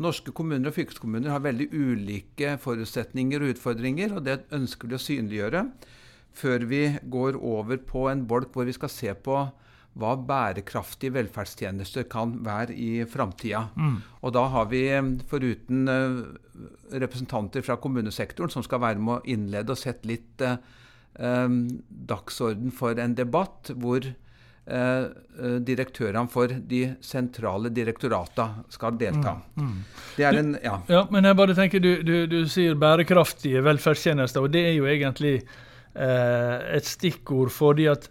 Norske 0.00 0.32
kommuner 0.34 0.70
og 0.70 0.76
fylkeskommuner 0.76 1.32
har 1.34 1.42
veldig 1.44 1.68
ulike 1.74 2.56
forutsetninger 2.62 3.42
og 3.42 3.56
utfordringer, 3.56 4.14
og 4.16 4.24
det 4.26 4.40
ønsker 4.54 4.90
vi 4.90 4.96
å 4.96 5.02
synliggjøre 5.02 5.64
før 6.36 6.64
vi 6.70 6.84
går 7.10 7.38
over 7.42 7.80
på 7.86 8.06
en 8.10 8.22
bolk 8.28 8.54
hvor 8.54 8.68
vi 8.68 8.74
skal 8.76 8.92
se 8.92 9.14
på 9.18 9.42
hva 9.98 10.14
bærekraftige 10.14 11.14
velferdstjenester 11.16 12.06
kan 12.10 12.36
være 12.46 12.76
i 12.78 13.04
framtida. 13.10 13.64
Mm. 13.74 13.96
Og 14.22 14.34
da 14.36 14.44
har 14.52 14.68
vi, 14.70 14.84
foruten 15.28 15.90
uh, 15.90 16.20
representanter 16.94 17.64
fra 17.66 17.78
kommunesektoren 17.82 18.52
som 18.54 18.64
skal 18.66 18.84
være 18.84 19.02
med 19.02 19.18
å 19.18 19.34
innlede 19.34 19.74
og 19.74 19.80
sette 19.80 20.08
litt 20.08 20.46
uh, 20.46 20.56
um, 21.18 21.64
dagsorden 21.88 22.70
for 22.74 23.02
en 23.02 23.18
debatt 23.18 23.72
hvor 23.74 24.06
Eh, 24.70 25.04
eh, 25.42 25.54
direktørene 25.66 26.30
for 26.30 26.52
de 26.70 26.82
sentrale 27.02 27.72
direktoratene 27.74 28.68
skal 28.70 28.94
delta. 29.00 29.32
Mm, 29.56 29.64
mm. 29.64 29.78
Det 30.14 30.26
er 30.28 30.36
en, 30.38 30.52
ja. 30.62 30.76
ja. 30.86 31.00
Men 31.10 31.26
jeg 31.26 31.38
bare 31.40 31.56
tenker, 31.58 31.82
du, 31.82 32.04
du, 32.06 32.14
du, 32.30 32.36
sier 32.46 32.76
bærekraftige 32.78 33.64
velferdstjenester, 33.66 34.46
og 34.46 34.52
det 34.54 34.62
er 34.68 34.76
jo 34.76 34.86
egentlig 34.86 35.32
eh, 35.40 36.56
et 36.76 36.86
stikkord 36.86 37.50
fordi 37.50 37.88
at 37.90 38.06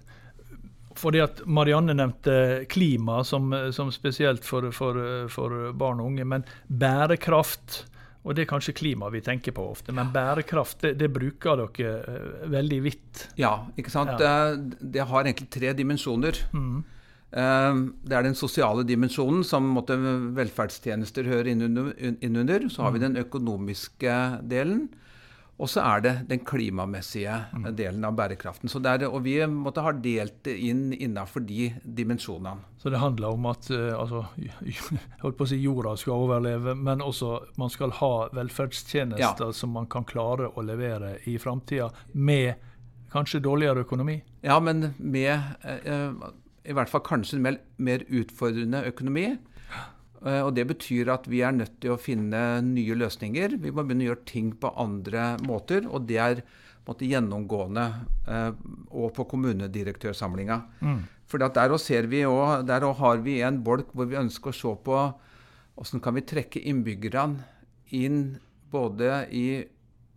fordi 1.00 1.22
at 1.24 1.44
Marianne 1.48 1.96
nevnte 1.96 2.66
klima 2.72 3.22
som, 3.28 3.54
som 3.76 3.92
spesielt 3.96 4.46
for, 4.48 4.70
for, 4.76 5.00
for, 5.32 5.72
barn 5.80 6.04
og 6.04 6.12
unge. 6.12 6.28
Men 6.28 6.46
bærekraft 6.68 7.86
og 8.28 8.36
det 8.36 8.44
er 8.44 8.50
kanskje 8.50 8.76
klima 8.76 9.08
vi 9.14 9.22
tenker 9.24 9.56
på 9.56 9.64
ofte, 9.72 9.94
men 9.96 10.12
bærekraft 10.14 10.84
det, 10.84 10.94
det 11.00 11.08
bruker 11.16 11.62
dere 11.64 11.94
uh, 12.04 12.48
veldig 12.52 12.80
vidt. 12.84 13.22
Ja, 13.40 13.54
ikke 13.80 13.94
sant. 13.94 14.12
Ja. 14.20 14.52
Det, 14.54 14.80
det, 14.98 15.06
har 15.08 15.24
egentlig 15.24 15.48
tre 15.56 15.72
dimensjoner. 15.78 16.42
Mm. 16.52 16.82
Uh, 17.32 17.80
det 18.04 18.18
er 18.18 18.28
den 18.28 18.36
sosiale 18.38 18.84
dimensjonen, 18.86 19.46
som 19.48 19.72
måtte 19.72 19.96
velferdstjenester 20.36 21.32
hører 21.32 21.54
innunder. 21.54 21.94
inn. 22.12 22.70
Så 22.70 22.84
har 22.84 22.92
vi 22.92 23.00
mm. 23.00 23.06
den 23.08 23.22
økonomiske 23.24 24.18
delen. 24.52 24.90
Og 25.60 25.68
så 25.68 25.82
er 25.84 26.04
det 26.06 26.12
den 26.30 26.40
klimamessige 26.48 27.34
mm. 27.52 27.66
delen 27.76 28.06
av 28.08 28.16
bærekraften. 28.16 28.72
Så 28.72 28.80
der, 28.80 29.04
og 29.10 29.26
vi 29.26 29.36
måtte 29.52 29.84
ha 29.84 29.92
delt 29.92 30.38
det 30.48 30.56
inn 30.70 30.94
innenfor 30.96 31.44
de 31.44 31.68
dimensjonene. 31.84 32.64
Så 32.80 32.92
det 32.94 33.02
handler 33.02 33.36
om 33.36 33.50
at 33.52 33.68
uh, 33.76 33.92
altså, 34.00 34.24
si 35.52 35.60
jorda 35.60 35.98
skal 36.00 36.16
overleve, 36.16 36.78
men 36.80 37.04
også 37.04 37.34
man 37.60 37.74
skal 37.74 37.92
ha 38.00 38.14
velferdstjenester 38.40 39.52
ja. 39.52 39.56
som 39.56 39.76
man 39.76 39.90
kan 39.92 40.08
klare 40.08 40.48
å 40.48 40.64
levere 40.64 41.18
i 41.28 41.36
framtida, 41.42 41.90
med 42.14 42.56
kanskje 43.12 43.44
dårligere 43.44 43.84
økonomi? 43.84 44.22
Ja, 44.46 44.62
men 44.64 44.94
med 44.96 45.36
uh, 45.68 46.32
i 46.64 46.76
hvert 46.78 46.92
fall 46.92 47.04
kanskje 47.04 47.36
en 47.36 47.44
mer, 47.50 47.60
mer 47.76 48.08
utfordrende 48.08 48.86
økonomi. 48.88 49.34
Eh, 50.26 50.42
og 50.44 50.54
Det 50.56 50.66
betyr 50.68 51.12
at 51.14 51.28
vi 51.30 51.44
er 51.46 51.56
nødt 51.56 51.80
til 51.82 51.96
å 51.96 52.02
finne 52.02 52.62
nye 52.66 52.98
løsninger. 52.98 53.60
Vi 53.62 53.72
må 53.72 53.84
begynne 53.84 54.08
å 54.08 54.12
gjøre 54.14 54.28
ting 54.30 54.52
på 54.60 54.74
andre 54.76 55.38
måter. 55.46 55.88
Og 55.88 56.08
det 56.10 56.20
er 56.20 56.44
måtte, 56.88 57.08
gjennomgående 57.08 57.86
eh, 58.28 58.52
og 58.90 59.14
på 59.16 59.28
kommunedirektørsamlinga. 59.36 60.60
Mm. 60.82 61.02
For 61.30 61.38
der 61.38 61.78
ser 61.78 62.08
vi 62.10 62.24
også, 62.26 62.64
der 62.66 62.82
har 62.82 63.18
vi 63.22 63.42
en 63.46 63.62
bolk 63.64 63.92
hvor 63.94 64.10
vi 64.10 64.18
ønsker 64.18 64.50
å 64.50 64.60
se 64.60 64.76
på 64.86 65.02
hvordan 65.80 66.02
kan 66.04 66.16
vi 66.18 66.26
trekke 66.28 66.64
innbyggerne 66.68 67.46
inn 67.96 68.40
både 68.72 69.28
i 69.32 69.62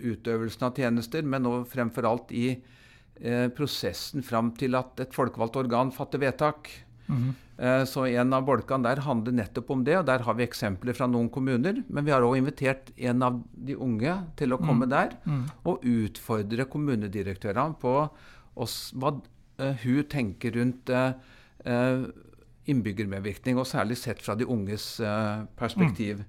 utøvelsen 0.02 0.64
av 0.66 0.78
tjenester, 0.80 1.22
men 1.22 1.46
også 1.46 1.68
fremfor 1.76 2.08
alt 2.08 2.32
i 2.34 2.48
eh, 2.56 3.46
prosessen 3.54 4.24
fram 4.26 4.50
til 4.58 4.74
at 4.74 4.98
et 5.04 5.14
folkevalgt 5.14 5.60
organ 5.60 5.92
fatter 5.94 6.24
vedtak. 6.24 6.72
Mm 7.06 7.22
-hmm. 7.22 7.84
Så 7.86 8.06
en 8.06 8.32
av 8.32 8.44
bolkene 8.44 8.82
der 8.88 9.00
handler 9.00 9.32
nettopp 9.32 9.70
om 9.70 9.84
det, 9.84 9.98
og 9.98 10.06
der 10.06 10.18
har 10.18 10.34
vi 10.34 10.42
eksempler 10.42 10.92
fra 10.92 11.06
noen 11.06 11.28
kommuner. 11.30 11.84
Men 11.88 12.04
vi 12.04 12.10
har 12.10 12.22
òg 12.22 12.36
invitert 12.36 12.90
en 12.96 13.22
av 13.22 13.42
de 13.54 13.76
unge 13.76 14.14
til 14.36 14.52
å 14.52 14.56
komme 14.56 14.86
mm. 14.86 14.90
der 14.90 15.10
mm. 15.24 15.44
og 15.64 15.84
utfordre 15.84 16.64
kommunedirektørene 16.64 17.74
på 17.78 18.08
oss, 18.56 18.92
hva 18.94 19.12
uh, 19.60 19.74
hun 19.84 20.02
tenker 20.04 20.50
rundt 20.50 20.90
uh, 20.90 21.12
innbyggermedvirkning, 22.66 23.58
og 23.58 23.66
særlig 23.66 23.96
sett 23.96 24.22
fra 24.22 24.34
de 24.34 24.44
unges 24.46 25.00
perspektiv. 25.56 26.24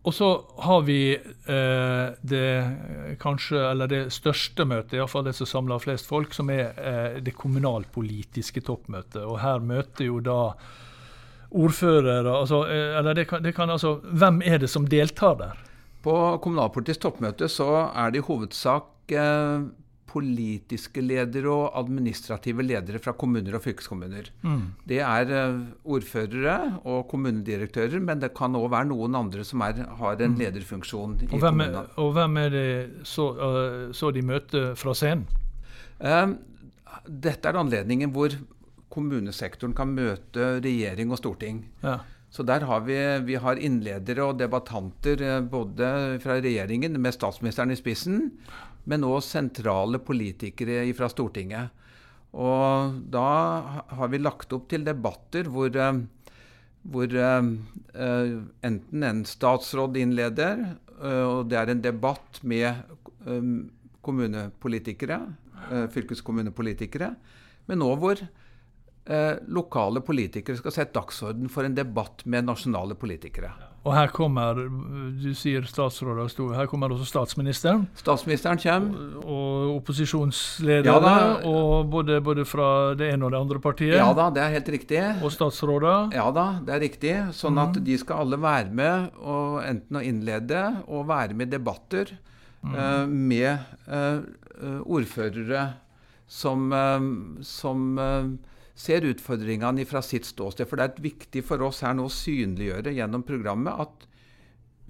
Og 0.00 0.14
så 0.16 0.28
har 0.64 0.84
vi 0.86 1.12
eh, 1.12 2.06
det 2.24 3.16
kanskje, 3.20 3.58
eller 3.70 3.90
det 3.90 4.04
største 4.14 4.64
møtet, 4.64 4.96
iallfall 4.96 5.26
det 5.26 5.34
som 5.36 5.48
samler 5.48 5.82
flest 5.82 6.08
folk, 6.08 6.32
som 6.32 6.48
er 6.54 6.70
eh, 6.80 7.18
det 7.20 7.34
kommunalpolitiske 7.36 8.62
toppmøtet. 8.64 9.20
Og 9.26 9.42
her 9.42 9.60
møter 9.60 10.08
jo 10.08 10.22
da 10.24 10.38
ordførere 11.50 12.32
altså, 12.38 12.62
eh, 12.70 12.96
Eller 12.98 13.14
det 13.14 13.26
kan, 13.28 13.42
det 13.42 13.54
kan, 13.54 13.70
altså 13.70 13.98
Hvem 14.04 14.40
er 14.46 14.58
det 14.62 14.70
som 14.70 14.86
deltar 14.86 15.34
der? 15.34 15.60
På 16.00 16.38
kommunalpolitisk 16.40 17.02
toppmøte 17.02 17.48
så 17.50 17.90
er 17.90 18.10
det 18.10 18.22
i 18.22 18.24
hovedsak 18.24 19.12
eh, 19.12 19.66
politiske 20.10 21.02
ledere 21.04 21.50
og 21.52 21.76
administrative 21.78 22.64
ledere 22.66 23.00
fra 23.02 23.14
kommuner 23.18 23.56
og 23.56 23.64
fylkeskommuner. 23.64 24.30
Mm. 24.42 24.62
Det 24.88 25.00
er 25.06 25.30
uh, 25.30 25.60
ordførere 25.96 26.56
og 26.82 27.06
kommunedirektører, 27.10 28.02
men 28.02 28.22
det 28.22 28.32
kan 28.36 28.56
òg 28.58 28.70
være 28.72 28.90
noen 28.90 29.18
andre 29.20 29.46
som 29.46 29.62
er, 29.66 29.84
har 30.00 30.18
en 30.18 30.34
mm. 30.34 30.38
lederfunksjon 30.42 31.18
i 31.22 31.30
og 31.30 31.36
hvem, 31.38 31.64
kommunene. 31.64 31.84
Og 32.02 32.14
hvem 32.16 32.38
er 32.42 32.54
det 32.54 32.68
så, 33.08 33.28
uh, 33.38 33.90
så 33.96 34.12
de 34.14 34.24
møter 34.26 34.72
fra 34.78 34.96
scenen? 34.98 35.28
Uh, 36.02 36.34
dette 37.06 37.46
er 37.46 37.58
anledningen 37.60 38.10
hvor 38.14 38.34
kommunesektoren 38.90 39.76
kan 39.78 39.92
møte 39.94 40.56
regjering 40.64 41.12
og 41.14 41.20
storting. 41.20 41.62
Ja. 41.84 42.00
Så 42.30 42.44
der 42.46 42.62
har 42.66 42.82
vi, 42.86 42.96
vi 43.26 43.38
har 43.42 43.58
innledere 43.58 44.26
og 44.26 44.36
debattanter 44.38 45.22
både 45.50 46.18
fra 46.22 46.36
regjeringen, 46.38 46.94
med 47.02 47.14
statsministeren 47.14 47.74
i 47.74 47.78
spissen, 47.78 48.28
men 48.90 49.06
òg 49.06 49.20
sentrale 49.24 50.00
politikere 50.02 50.82
fra 50.98 51.08
Stortinget. 51.12 51.70
Og 52.30 52.98
da 53.10 53.28
har 53.90 54.10
vi 54.10 54.20
lagt 54.22 54.52
opp 54.54 54.68
til 54.70 54.84
debatter 54.86 55.48
hvor, 55.50 55.74
hvor 56.92 57.16
enten 58.70 59.06
en 59.08 59.24
statsråd 59.26 59.98
innleder, 59.98 60.62
og 61.00 61.48
det 61.50 61.58
er 61.58 61.72
en 61.72 61.82
debatt 61.82 62.38
med 62.46 62.84
kommunepolitikere, 64.06 65.18
fylkeskommunepolitikere, 65.90 67.10
men 67.70 67.84
òg 67.86 67.98
hvor 68.02 68.22
eh, 68.22 69.34
lokale 69.52 70.02
politikere 70.04 70.58
skal 70.58 70.74
sette 70.74 70.96
dagsorden 70.96 71.50
for 71.52 71.66
en 71.66 71.76
debatt 71.76 72.24
med 72.26 72.48
nasjonale 72.48 72.96
politikere. 72.98 73.52
Og 73.80 73.94
her 73.96 74.10
kommer 74.12 74.58
du 74.60 75.30
sier 75.36 75.64
statsråder, 75.64 76.28
her 76.52 76.68
kommer 76.68 76.92
også 76.92 77.06
statsministeren. 77.08 77.86
Statsministeren 77.96 78.60
kommer. 78.60 79.14
Og, 79.22 79.30
og 79.30 79.76
opposisjonsledere, 79.78 81.12
ja, 81.14 81.22
og 81.48 81.88
både, 81.92 82.18
både, 82.24 82.44
fra 82.48 82.92
det 82.98 83.08
ene 83.14 83.24
og 83.24 83.32
det 83.32 83.40
andre 83.40 83.60
partiet. 83.64 83.96
Ja 83.96 84.10
da, 84.16 84.28
det 84.34 84.42
er 84.44 84.52
helt 84.58 84.68
riktig. 84.76 85.00
Og 85.24 85.32
statsråder. 85.32 86.12
Ja 86.16 86.26
da, 86.36 86.46
det 86.66 86.76
er 86.76 86.84
riktig. 86.84 87.14
Sånn 87.36 87.60
at 87.62 87.78
mm. 87.78 87.86
de 87.88 87.96
skal 88.02 88.26
alle 88.26 88.40
være 88.42 88.74
med, 88.82 89.16
og 89.24 89.62
enten 89.64 90.00
å 90.00 90.04
innlede 90.04 90.64
og 90.84 91.08
være 91.08 91.38
med 91.38 91.48
i 91.48 91.56
debatter 91.56 92.12
mm. 92.60 92.76
uh, 92.76 93.06
med 93.08 93.64
uh, 93.88 94.84
ordførere 94.84 95.70
som, 96.28 96.68
uh, 96.68 97.40
som 97.40 97.96
ser 98.80 99.04
utfordringene 99.04 99.84
fra 99.88 100.02
sitt 100.04 100.28
ståsted. 100.28 100.68
For 100.68 100.80
det 100.80 100.86
er 100.86 101.08
viktig 101.10 101.44
for 101.46 101.62
oss 101.66 101.82
her 101.84 101.96
nå 101.96 102.06
å 102.08 102.14
synliggjøre 102.14 102.94
gjennom 102.96 103.24
programmet 103.26 103.82
at 103.84 104.06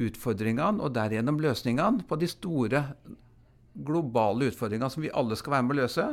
utfordringene 0.00 0.80
og 0.80 0.94
derigjennom 0.96 1.40
løsningene 1.42 2.06
på 2.08 2.18
de 2.20 2.28
store 2.30 2.84
globale 3.86 4.50
utfordringene 4.50 4.92
som 4.92 5.04
vi 5.04 5.12
alle 5.16 5.38
skal 5.38 5.56
være 5.56 5.66
med 5.66 5.76
å 5.76 5.80
løse, 5.82 6.06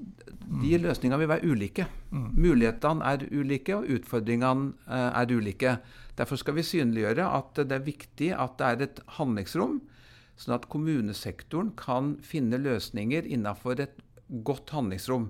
de 0.00 0.72
mm. 0.72 0.82
løsningene 0.84 1.20
vil 1.20 1.30
være 1.30 1.48
ulike. 1.52 1.86
Mm. 2.10 2.28
Mulighetene 2.40 3.08
er 3.12 3.24
ulike, 3.28 3.76
og 3.76 3.88
utfordringene 3.98 4.70
eh, 4.88 5.08
er 5.20 5.34
ulike. 5.34 5.74
Derfor 6.16 6.40
skal 6.40 6.56
vi 6.56 6.64
synliggjøre 6.66 7.26
at 7.36 7.60
det 7.60 7.76
er 7.76 7.84
viktig 7.86 8.30
at 8.36 8.56
det 8.60 8.68
er 8.70 8.84
et 8.86 9.02
handlingsrom, 9.18 9.80
sånn 10.40 10.56
at 10.56 10.68
kommunesektoren 10.72 11.74
kan 11.76 12.14
finne 12.24 12.60
løsninger 12.60 13.28
innenfor 13.28 13.82
et 13.84 14.00
godt 14.46 14.72
handlingsrom. 14.72 15.28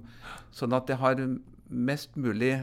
Sånn 0.54 0.76
at 0.76 0.86
det 0.90 1.00
har 1.02 1.18
mest 1.70 2.16
mulig 2.16 2.58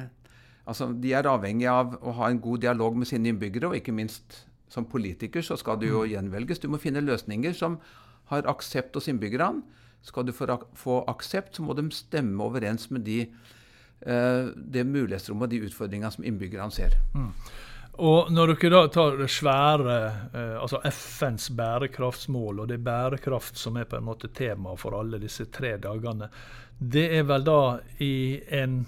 Altså, 0.67 0.89
De 0.91 1.13
er 1.15 1.23
avhengig 1.23 1.67
av 1.71 1.93
å 2.03 2.11
ha 2.17 2.27
en 2.27 2.41
god 2.43 2.59
dialog 2.59 2.97
med 2.99 3.07
sine 3.07 3.29
innbyggere, 3.31 3.69
og 3.69 3.77
ikke 3.77 3.93
minst 3.95 4.41
som 4.67 4.83
politiker 4.83 5.39
så 5.45 5.55
skal 5.55 5.79
du 5.79 5.87
jo 5.87 6.01
mm. 6.03 6.09
gjenvelges. 6.11 6.59
Du 6.59 6.67
må 6.67 6.79
finne 6.81 7.03
løsninger 7.05 7.55
som 7.55 7.77
har 8.31 8.49
aksept 8.51 8.97
hos 8.99 9.07
innbyggerne. 9.07 9.63
Skal 10.03 10.27
du 10.27 10.33
få 10.35 10.97
aksept, 11.07 11.55
så 11.55 11.63
må 11.63 11.75
de 11.77 11.87
stemme 11.95 12.43
overens 12.43 12.89
med 12.91 13.07
de, 13.07 13.21
eh, 14.03 14.51
det 14.55 14.83
mulighetsrommet 14.87 15.47
og 15.47 15.55
de 15.55 15.63
utfordringene 15.69 16.11
som 16.13 16.27
innbyggerne 16.27 16.75
ser. 16.75 16.99
Mm. 17.15 17.31
Og 17.97 18.29
når 18.29 18.53
dere 18.53 18.69
da 18.75 18.91
tar 18.93 19.15
det 19.17 19.29
svære, 19.33 19.97
eh, 20.33 20.53
altså 20.61 20.83
FNs 20.85 21.49
bærekraftsmål, 21.57 22.59
og 22.59 22.67
det 22.69 22.77
er 22.77 22.85
bærekraft 22.85 23.57
som 23.57 23.77
er 23.77 23.87
på 23.89 23.97
en 23.97 24.05
måte 24.05 24.29
tema 24.29 24.75
for 24.77 24.99
alle 24.99 25.17
disse 25.19 25.47
tre 25.49 25.77
dagene, 25.81 26.29
det 26.77 27.07
er 27.17 27.23
vel 27.25 27.47
da 27.47 27.79
i 28.05 28.39
en 28.53 28.83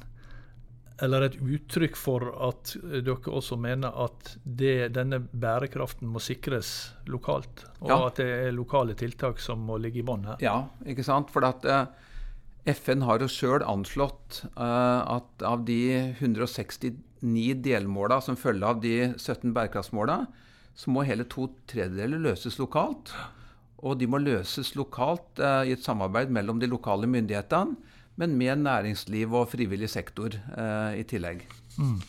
eller 1.03 1.27
et 1.27 1.37
uttrykk 1.39 1.97
for 1.97 2.25
at 2.49 2.73
dere 2.79 3.31
også 3.31 3.57
mener 3.59 3.95
at 4.03 4.33
det, 4.43 4.91
denne 4.95 5.21
bærekraften 5.21 6.09
må 6.11 6.21
sikres 6.23 6.91
lokalt? 7.09 7.65
Og 7.81 7.91
ja. 7.91 7.99
at 8.07 8.19
det 8.21 8.29
er 8.35 8.55
lokale 8.55 8.95
tiltak 8.99 9.41
som 9.43 9.63
må 9.67 9.79
ligge 9.81 10.01
i 10.01 10.05
bånn 10.05 10.27
her? 10.29 10.39
Ja, 10.43 10.57
ikke 10.85 11.05
sant. 11.07 11.31
For 11.33 11.45
at 11.47 11.65
uh, 11.69 11.87
FN 12.69 13.05
har 13.07 13.23
jo 13.23 13.31
sjøl 13.31 13.65
anslått 13.65 14.43
uh, 14.55 15.19
at 15.19 15.47
av 15.47 15.65
de 15.67 15.81
169 16.19 17.59
delmåla 17.65 18.19
som 18.23 18.39
følger 18.39 18.67
av 18.67 18.83
de 18.83 18.95
17 19.15 19.53
bærekraftsmåla, 19.55 20.23
så 20.79 20.95
må 20.95 21.03
hele 21.07 21.27
to 21.27 21.49
tredjedeler 21.67 22.21
løses 22.29 22.59
lokalt. 22.59 23.13
Og 23.79 23.95
de 23.99 24.07
må 24.11 24.19
løses 24.19 24.73
lokalt 24.75 25.39
uh, 25.39 25.63
i 25.63 25.75
et 25.75 25.85
samarbeid 25.85 26.31
mellom 26.35 26.59
de 26.59 26.67
lokale 26.71 27.07
myndighetene 27.07 27.95
men 28.19 28.35
med 28.37 28.65
næringsliv 28.65 29.33
og 29.33 29.49
frivillig 29.53 29.89
sektor 29.91 30.35
eh, 30.35 30.99
i 30.99 31.05
tillegg. 31.07 31.45
Mm. 31.79 31.99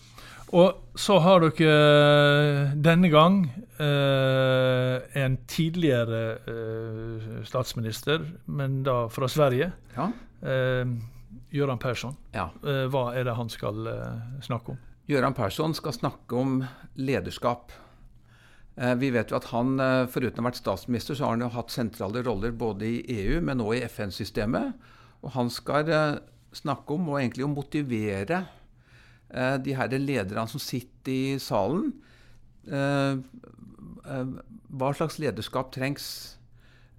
Og 0.59 0.99
så 0.99 1.21
har 1.23 1.45
dere 1.45 1.71
eh, 1.71 2.73
denne 2.75 3.11
gang 3.13 3.45
eh, 3.79 4.97
en 5.23 5.37
tidligere 5.47 6.23
eh, 6.51 7.29
statsminister, 7.47 8.25
men 8.51 8.81
da 8.87 9.05
fra 9.13 9.29
Sverige. 9.31 9.71
Ja. 9.95 10.09
Eh, 10.43 10.91
Göran 11.55 11.79
Persson. 11.79 12.19
Ja. 12.35 12.49
Eh, 12.67 12.89
hva 12.91 13.13
er 13.15 13.29
det 13.31 13.39
han 13.39 13.51
skal 13.53 13.87
snakke 14.43 14.75
om? 14.75 14.83
Göran 15.11 15.35
Persson 15.39 15.75
skal 15.75 15.95
snakke 15.95 16.39
om 16.39 16.61
lederskap. 16.99 17.71
Vi 18.97 19.09
vet 19.13 19.33
jo 19.33 19.37
at 19.37 19.49
han, 19.51 19.75
foruten 20.09 20.39
å 20.39 20.45
ha 20.45 20.47
vært 20.47 20.61
statsminister, 20.61 21.17
så 21.19 21.27
har 21.27 21.35
han 21.35 21.43
jo 21.43 21.49
hatt 21.53 21.73
sentrale 21.75 22.23
roller 22.25 22.55
både 22.57 22.87
i 22.87 23.01
EU, 23.19 23.41
men 23.45 23.61
også 23.61 23.77
i 23.77 23.83
FN-systemet. 23.91 24.87
Og 25.21 25.35
han 25.37 25.51
skal 25.53 25.91
eh, 25.93 26.19
snakke 26.57 26.97
om, 26.97 27.13
og 27.13 27.21
egentlig 27.21 27.47
å 27.47 27.53
motivere, 27.53 28.45
eh, 29.29 29.57
de 29.63 29.77
her 29.77 29.97
lederne 29.99 30.47
som 30.51 30.63
sitter 30.63 31.13
i 31.13 31.39
salen. 31.43 31.93
Eh, 32.67 33.21
hva 34.71 34.93
slags 34.97 35.19
lederskap 35.23 35.73
trengs? 35.75 36.37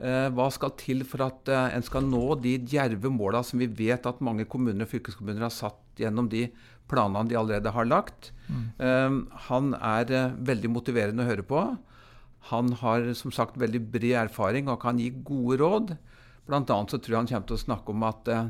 Hva 0.02 0.48
skal 0.50 0.72
til 0.80 1.04
for 1.06 1.22
at 1.22 1.50
en 1.52 1.84
skal 1.86 2.08
nå 2.08 2.24
de 2.42 2.56
djerve 2.58 3.12
måla 3.14 3.44
som 3.46 3.62
vi 3.62 3.68
vet 3.70 4.08
at 4.10 4.24
mange 4.26 4.48
kommuner 4.50 4.88
og 4.88 4.90
fylkeskommuner 4.90 5.44
har 5.46 5.54
satt 5.54 6.00
gjennom 6.02 6.26
de 6.32 6.48
planene 6.90 7.30
de 7.30 7.38
allerede 7.38 7.74
har 7.76 7.86
lagt? 7.86 8.32
Mm. 8.48 9.20
Han 9.50 9.76
er 9.78 10.34
veldig 10.42 10.72
motiverende 10.74 11.22
å 11.22 11.30
høre 11.30 11.46
på. 11.46 11.62
Han 12.50 12.74
har 12.82 13.12
som 13.20 13.36
sagt 13.36 13.60
veldig 13.62 13.84
bred 13.94 14.18
erfaring 14.24 14.72
og 14.74 14.82
kan 14.82 14.98
gi 14.98 15.12
gode 15.14 15.60
råd. 15.62 15.94
Blant 16.50 16.72
annet 16.74 16.94
så 16.94 17.00
tror 17.00 17.16
jeg 17.16 17.22
han 17.22 17.32
kommer 17.32 17.50
til 17.52 17.60
å 17.60 17.66
snakke 17.66 17.94
om 17.94 18.06
at 18.08 18.32
uh, 18.32 18.50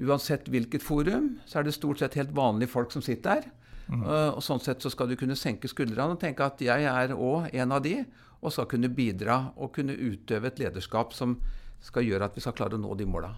uansett 0.00 0.48
hvilket 0.50 0.84
forum, 0.84 1.34
så 1.46 1.60
er 1.60 1.66
det 1.66 1.76
stort 1.76 2.00
sett 2.00 2.16
helt 2.18 2.32
vanlige 2.36 2.72
folk 2.72 2.92
som 2.94 3.04
sitter 3.04 3.42
der. 3.42 3.50
Mm. 3.90 4.04
Uh, 4.06 4.30
og 4.36 4.42
sånn 4.44 4.62
sett 4.62 4.82
så 4.82 4.92
skal 4.92 5.10
du 5.10 5.18
kunne 5.18 5.38
senke 5.38 5.68
skuldrene 5.70 6.14
og 6.14 6.22
tenke 6.22 6.46
at 6.46 6.62
jeg 6.62 6.86
er 6.86 7.14
òg 7.16 7.50
en 7.52 7.76
av 7.76 7.84
de, 7.84 7.98
og 8.40 8.54
skal 8.54 8.68
kunne 8.70 8.88
bidra 8.88 9.50
og 9.60 9.74
kunne 9.76 9.92
utøve 9.92 10.48
et 10.48 10.60
lederskap 10.62 11.12
som 11.12 11.36
skal 11.84 12.06
gjøre 12.06 12.28
at 12.28 12.36
vi 12.36 12.44
skal 12.44 12.56
klare 12.56 12.78
å 12.78 12.80
nå 12.80 12.96
de 12.96 13.08
måla. 13.08 13.34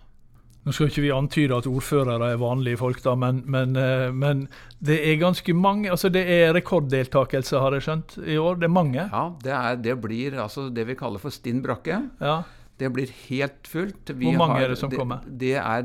Nå 0.62 0.70
skal 0.70 0.92
ikke 0.92 1.02
vi 1.02 1.10
antyde 1.10 1.56
at 1.58 1.66
ordførere 1.66 2.28
er 2.30 2.38
vanlige 2.38 2.78
folk, 2.78 3.00
da, 3.02 3.16
men, 3.18 3.40
men, 3.50 3.74
uh, 3.74 4.12
men, 4.14 4.44
det 4.78 5.00
er 5.10 5.18
ganske 5.18 5.54
mange 5.58 5.90
altså 5.90 6.10
Det 6.12 6.22
er 6.22 6.52
rekorddeltakelse, 6.54 7.58
har 7.58 7.74
jeg 7.74 7.86
skjønt, 7.88 8.16
i 8.22 8.38
år. 8.38 8.60
Det 8.62 8.68
er 8.68 8.76
mange? 8.76 9.08
Ja, 9.08 9.24
det, 9.42 9.56
er, 9.58 9.80
det 9.88 9.96
blir 10.04 10.38
altså 10.38 10.68
det 10.70 10.86
vi 10.86 10.98
kaller 10.98 11.22
for 11.22 11.34
stinn 11.34 11.64
brakke. 11.64 11.98
Ja. 12.22 12.42
Det 12.80 12.88
blir 12.92 13.11
helt 13.28 13.68
fullt. 13.68 14.11
Vi 14.16 14.30
Hvor 14.30 14.38
mange 14.40 14.54
har, 14.54 14.64
er 14.66 14.72
det 14.72 14.78
som 14.80 14.90
det, 14.90 14.98
kommer? 14.98 15.26
Det, 15.26 15.54
er, 15.54 15.82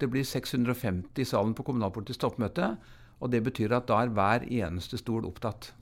det, 0.00 0.10
blir 0.10 0.24
650 0.24 1.20
i 1.20 1.24
salen 1.24 1.54
på 1.54 1.62
kommunalpolitisk 1.66 2.20
toppmøte. 2.20 2.72
Og 3.20 3.32
det 3.32 3.42
betyr 3.44 3.76
at 3.76 3.88
da 3.90 4.00
er 4.02 4.14
hver 4.16 4.46
eneste 4.48 4.98
stol 4.98 5.28
opptatt. 5.28 5.72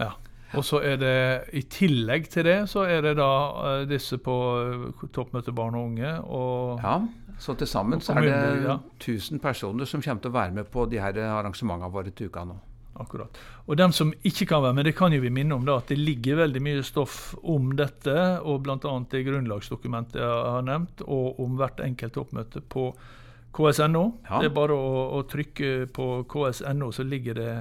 Ja. 0.00 0.16
Og 0.56 0.64
så 0.64 0.80
er 0.80 0.96
det 0.96 1.16
i 1.52 1.62
tillegg 1.68 2.28
til 2.32 2.46
det, 2.48 2.56
så 2.72 2.86
er 2.88 3.02
det 3.04 3.18
da 3.18 3.32
uh, 3.52 3.82
disse 3.88 4.16
på 4.18 4.36
uh, 4.56 5.08
toppmøte 5.12 5.52
barn 5.52 5.76
og 5.76 5.90
unge 5.90 6.12
og 6.24 6.80
Ja, 6.80 7.02
så 7.38 7.54
til 7.54 7.68
sammen 7.68 8.00
så 8.00 8.16
er 8.16 8.24
det 8.24 8.64
ja. 8.64 8.78
1000 8.96 9.42
personer 9.44 9.84
som 9.84 10.02
kommer 10.02 10.24
til 10.24 10.32
å 10.32 10.38
være 10.38 10.56
med 10.56 10.70
på 10.72 10.86
de 10.88 11.02
her 11.02 11.20
arrangementene 11.28 11.92
våre 11.92 12.10
til 12.16 12.32
uka 12.32 12.46
nå. 12.48 12.56
Akkurat. 12.98 13.38
Og 13.66 13.78
dem 13.78 13.92
som 13.94 14.10
ikke 14.26 14.48
kan 14.50 14.64
være 14.64 14.76
med, 14.78 14.88
det 14.88 14.96
kan 14.98 15.14
jo 15.14 15.20
vi 15.22 15.30
minne 15.34 15.54
om 15.54 15.66
da, 15.66 15.78
at 15.78 15.92
det 15.92 16.00
ligger 16.00 16.40
veldig 16.42 16.62
mye 16.64 16.82
stoff 16.86 17.34
om 17.42 17.72
dette, 17.78 18.16
og 18.42 18.64
bl.a. 18.66 18.94
det 19.12 19.24
grunnlagsdokumentet 19.26 20.20
jeg 20.22 20.42
har 20.56 20.66
nevnt, 20.66 21.04
og 21.06 21.38
om 21.44 21.58
hvert 21.60 21.82
enkelt 21.84 22.18
oppmøte 22.20 22.64
på 22.66 22.90
ks.no. 23.54 24.04
Ja. 24.28 24.40
Det 24.42 24.50
er 24.50 24.54
bare 24.54 24.76
å, 24.76 24.94
å 25.18 25.24
trykke 25.30 25.88
på 25.94 26.08
ks.no, 26.28 26.90
så 26.94 27.06
ligger 27.06 27.38
det 27.38 27.52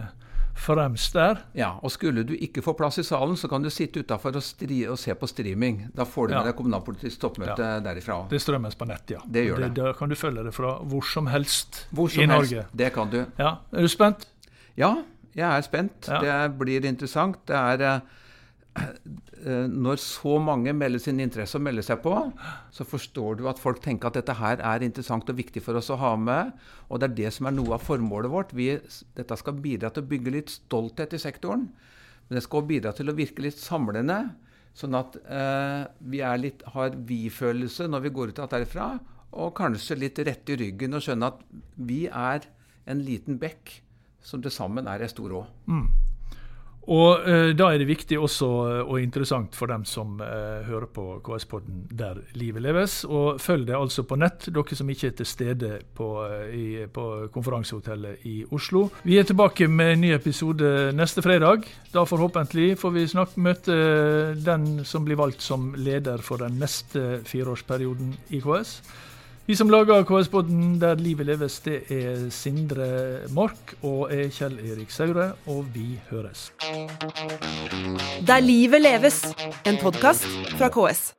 fremst 0.57 1.13
der. 1.13 1.37
Ja, 1.53 1.79
og 1.81 1.91
Skulle 1.91 2.23
du 2.27 2.33
ikke 2.33 2.61
få 2.65 2.73
plass 2.77 2.97
i 2.99 3.05
salen, 3.05 3.37
så 3.37 3.49
kan 3.49 3.63
du 3.63 3.69
sitte 3.73 4.01
utafor 4.01 4.35
og, 4.37 4.43
og, 4.91 4.99
se 4.99 5.15
på 5.15 5.29
streaming. 5.29 5.83
Da 5.95 6.05
får 6.05 6.27
du 6.27 6.33
ja. 6.33 6.41
med 6.41 6.51
deg 6.51 6.57
kommunalpolitisk 6.57 7.21
toppmøte 7.21 7.67
ja. 7.75 7.81
derifra. 7.83 8.23
Det 8.31 8.41
strømmes 8.41 8.77
på 8.77 8.87
nett, 8.89 9.13
ja. 9.17 9.21
Det 9.25 9.45
gjør 9.47 9.67
det. 9.67 9.73
Da 9.77 9.93
kan 9.97 10.09
du 10.09 10.17
følge 10.19 10.47
det 10.47 10.55
fra 10.55 10.77
hvor 10.81 11.05
som 11.05 11.29
helst 11.31 11.85
hvor 11.91 12.11
som 12.11 12.23
i 12.23 12.27
helst. 12.27 12.55
Norge. 12.55 12.65
Det 12.73 12.89
kan 12.95 13.13
du. 13.13 13.21
Ja, 13.37 13.57
Er 13.71 13.85
du 13.85 13.91
spent? 13.91 14.27
Ja, 14.77 14.95
jeg 15.37 15.47
er 15.47 15.65
spent. 15.65 16.07
Ja. 16.09 16.21
Det 16.23 16.57
blir 16.59 16.85
interessant. 16.89 17.39
Det 17.49 17.57
er 17.57 17.83
eh, 17.87 19.67
Når 19.69 20.01
så 20.01 20.37
mange 20.41 20.73
melder 20.73 21.01
sin 21.01 21.21
interesse 21.21 21.59
og 21.59 21.65
melder 21.67 21.85
seg 21.85 22.01
på, 22.01 22.15
så 22.73 22.87
forstår 22.87 23.37
du 23.37 23.45
at 23.49 23.61
folk 23.61 23.83
tenker 23.83 24.09
at 24.09 24.17
dette 24.17 24.37
her 24.39 24.63
er 24.65 24.85
interessant 24.85 25.29
og 25.29 25.37
viktig 25.37 25.61
for 25.65 25.77
oss 25.77 25.91
å 25.93 25.99
ha 26.01 26.15
med. 26.17 26.55
Og 26.89 26.99
det 26.99 27.11
er 27.11 27.19
det 27.21 27.35
som 27.37 27.49
er 27.49 27.55
noe 27.57 27.77
av 27.77 27.85
formålet 27.85 28.33
vårt. 28.33 28.55
Vi, 28.57 28.71
dette 29.17 29.37
skal 29.37 29.61
bidra 29.61 29.93
til 29.93 30.05
å 30.05 30.09
bygge 30.09 30.35
litt 30.39 30.53
stolthet 30.53 31.13
i 31.13 31.21
sektoren. 31.21 31.69
Men 32.27 32.39
det 32.39 32.43
skal 32.43 32.63
også 32.63 32.71
bidra 32.73 32.91
til 32.97 33.13
å 33.13 33.17
virke 33.17 33.45
litt 33.45 33.61
samlende, 33.61 34.25
Sånn 34.77 34.93
at 34.93 35.15
eh, 35.25 35.87
vi 36.05 36.19
litt, 36.37 36.61
har 36.75 36.93
vi-følelse 37.09 37.87
når 37.89 38.03
vi 38.03 38.11
går 38.13 38.33
ut 38.33 38.41
derfra, 38.51 38.91
og 39.37 39.55
kanskje 39.57 39.97
litt 39.97 40.21
rett 40.21 40.51
i 40.53 40.57
ryggen 40.61 40.93
og 40.93 41.01
skjønne 41.01 41.31
at 41.31 41.39
vi 41.89 42.03
er 42.05 42.45
en 42.87 43.01
liten 43.01 43.39
bekk 43.41 43.79
som 44.21 44.41
til 44.43 44.53
sammen 44.53 44.87
er 44.87 45.03
ei 45.05 45.11
stor 45.11 45.33
å. 45.39 45.45
Mm. 45.67 45.87
Og 46.87 47.25
uh, 47.27 47.51
Da 47.57 47.67
er 47.71 47.81
det 47.81 47.89
viktig 47.89 48.17
også 48.19 48.47
eh, 48.67 48.81
og 48.87 49.01
interessant 49.01 49.55
for 49.57 49.67
dem 49.67 49.83
som 49.87 50.21
uh, 50.21 50.63
hører 50.67 50.87
på 50.91 51.05
KS-podden 51.25 51.81
der 51.99 52.21
livet 52.39 52.63
leves. 52.63 53.01
Og 53.03 53.41
følg 53.43 53.67
det 53.67 53.75
altså 53.75 54.05
på 54.07 54.15
nett, 54.19 54.47
dere 54.55 54.77
som 54.77 54.89
ikke 54.89 55.09
er 55.09 55.17
til 55.19 55.27
stede 55.27 55.71
på, 55.97 56.07
uh, 56.23 56.47
i, 56.47 56.85
på 56.87 57.27
konferansehotellet 57.33 58.23
i 58.29 58.37
Oslo. 58.55 58.85
Vi 59.03 59.19
er 59.19 59.27
tilbake 59.27 59.67
med 59.67 59.97
en 59.97 60.05
ny 60.05 60.13
episode 60.15 60.93
neste 60.95 61.23
fredag. 61.25 61.67
Da 61.91 62.05
forhåpentlig 62.07 62.77
får 62.79 62.95
vi 62.95 63.07
snart 63.11 63.35
møte 63.35 63.75
den 64.39 64.85
som 64.87 65.03
blir 65.07 65.19
valgt 65.19 65.43
som 65.43 65.73
leder 65.75 66.23
for 66.23 66.39
den 66.39 66.55
neste 66.61 67.19
fireårsperioden 67.27 68.15
i 68.31 68.41
KS. 68.43 68.79
Vi 69.47 69.55
som 69.55 69.69
lager 69.71 70.03
KS-podden 70.03 70.73
Der 70.81 70.95
livet 70.99 71.25
leves, 71.25 71.59
det 71.63 71.77
er 71.87 72.25
Sindre 72.35 72.87
Mork 73.31 73.77
og 73.79 74.11
er 74.11 74.27
Kjell 74.27 74.57
Erik 74.59 74.91
Saure, 74.91 75.29
og 75.47 75.61
vi 75.71 75.85
høres. 76.09 76.51
Der 78.27 78.43
livet 78.43 78.83
leves, 78.83 79.21
en 79.63 79.79
podkast 79.79 80.27
fra 80.57 80.67
KS. 80.67 81.13